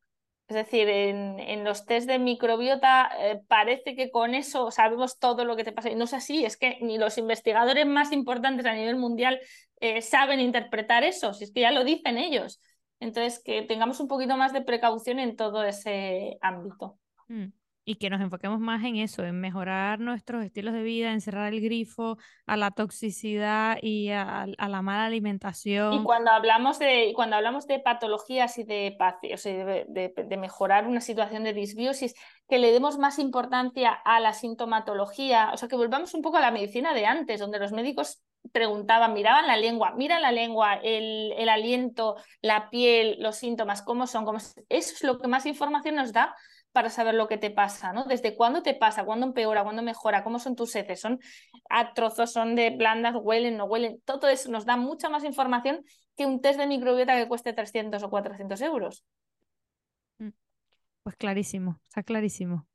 [0.51, 5.55] Es decir, en, los test de microbiota eh, parece que con eso sabemos todo lo
[5.55, 5.90] que te pasa.
[5.90, 9.38] Y no es así, es que ni los investigadores más importantes a nivel mundial
[9.78, 12.61] eh, saben interpretar eso, si es que ya lo dicen ellos.
[12.98, 16.98] Entonces, que tengamos un poquito más de precaución en todo ese ámbito.
[17.28, 17.53] Mm.
[17.91, 21.53] Y que nos enfoquemos más en eso, en mejorar nuestros estilos de vida, en cerrar
[21.53, 25.93] el grifo a la toxicidad y a, la mala alimentación.
[25.95, 28.97] Y cuando hablamos de, cuando hablamos de patologías y de,
[29.34, 32.14] o sea, de, de, mejorar una situación de disbiosis,
[32.49, 36.43] que le demos más importancia a la sintomatología, o sea, que volvamos un poco a
[36.43, 38.22] la medicina de antes, donde los médicos
[38.53, 44.07] preguntaban, miraban la lengua, mira la lengua, el, el aliento, la piel, los síntomas, cómo
[44.07, 44.38] son, cómo...
[44.38, 46.36] eso es lo que más información nos da
[46.73, 48.05] para saber lo que te pasa, ¿no?
[48.05, 51.18] Desde cuándo te pasa, cuándo empeora, cuándo mejora, cómo son tus heces, son
[51.68, 55.85] a trozos, son de blandas, huelen, no huelen, todo eso nos da mucha más información
[56.16, 59.05] que un test de microbiota que cueste 300 o 400 euros.
[60.18, 60.31] Mm,
[61.03, 62.66] pues clarísimo, está clarísimo.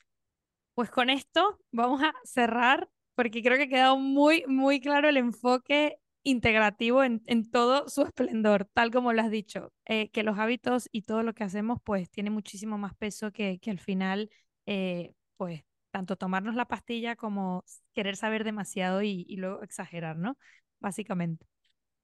[0.74, 5.18] Pues con esto vamos a cerrar porque creo que ha quedado muy, muy claro el
[5.18, 10.90] enfoque integrativo en, todo su esplendor, tal como lo has dicho, eh, que los hábitos
[10.92, 14.30] y todo lo que hacemos pues tiene muchísimo más peso que, que al final
[14.66, 17.64] eh, pues tanto tomarnos la pastilla como
[17.94, 20.38] querer saber demasiado y, luego exagerar, ¿no?
[20.82, 21.46] Básicamente.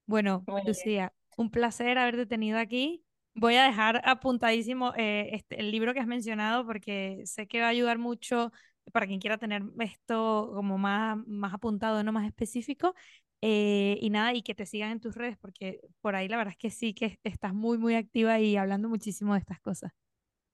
[0.05, 3.03] Bueno, Lucía, un placer haberte tenido aquí.
[3.33, 7.65] Voy a dejar apuntadísimo eh, este, el libro que has mencionado porque sé que va
[7.65, 8.53] a ayudar mucho
[8.93, 12.95] para quien quiera tener esto como más, más apuntado, no más específico.
[13.41, 16.51] Eh, y nada, y que te sigan en tus redes, porque por ahí la verdad
[16.51, 19.91] es que sí que estás muy, muy activa y hablando muchísimo de estas cosas.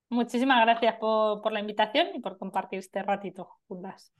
[0.09, 4.13] Muchísimas gracias por, por la invitación y por compartir este ratito juntas.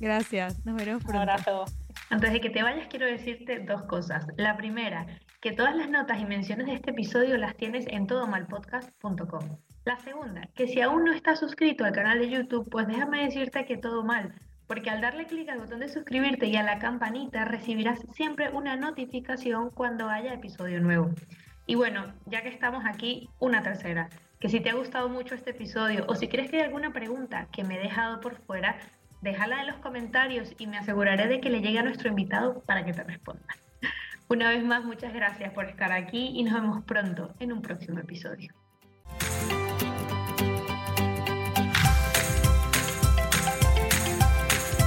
[0.00, 1.22] Gracias, nos veremos pronto.
[1.22, 1.64] Un abrazo.
[2.10, 4.26] Antes de que te vayas, quiero decirte dos cosas.
[4.36, 5.06] La primera,
[5.40, 9.58] que todas las notas y menciones de este episodio las tienes en todomalpodcast.com.
[9.84, 13.64] La segunda, que si aún no estás suscrito al canal de YouTube, pues déjame decirte
[13.64, 14.34] que todo mal
[14.66, 18.76] porque al darle clic al botón de suscribirte y a la campanita recibirás siempre una
[18.76, 21.10] notificación cuando haya episodio nuevo.
[21.66, 24.08] Y bueno, ya que estamos aquí, una tercera,
[24.38, 27.48] que si te ha gustado mucho este episodio o si crees que hay alguna pregunta
[27.52, 28.78] que me he dejado por fuera,
[29.22, 32.84] déjala en los comentarios y me aseguraré de que le llegue a nuestro invitado para
[32.84, 33.46] que te responda.
[34.28, 37.98] Una vez más, muchas gracias por estar aquí y nos vemos pronto en un próximo
[37.98, 38.52] episodio.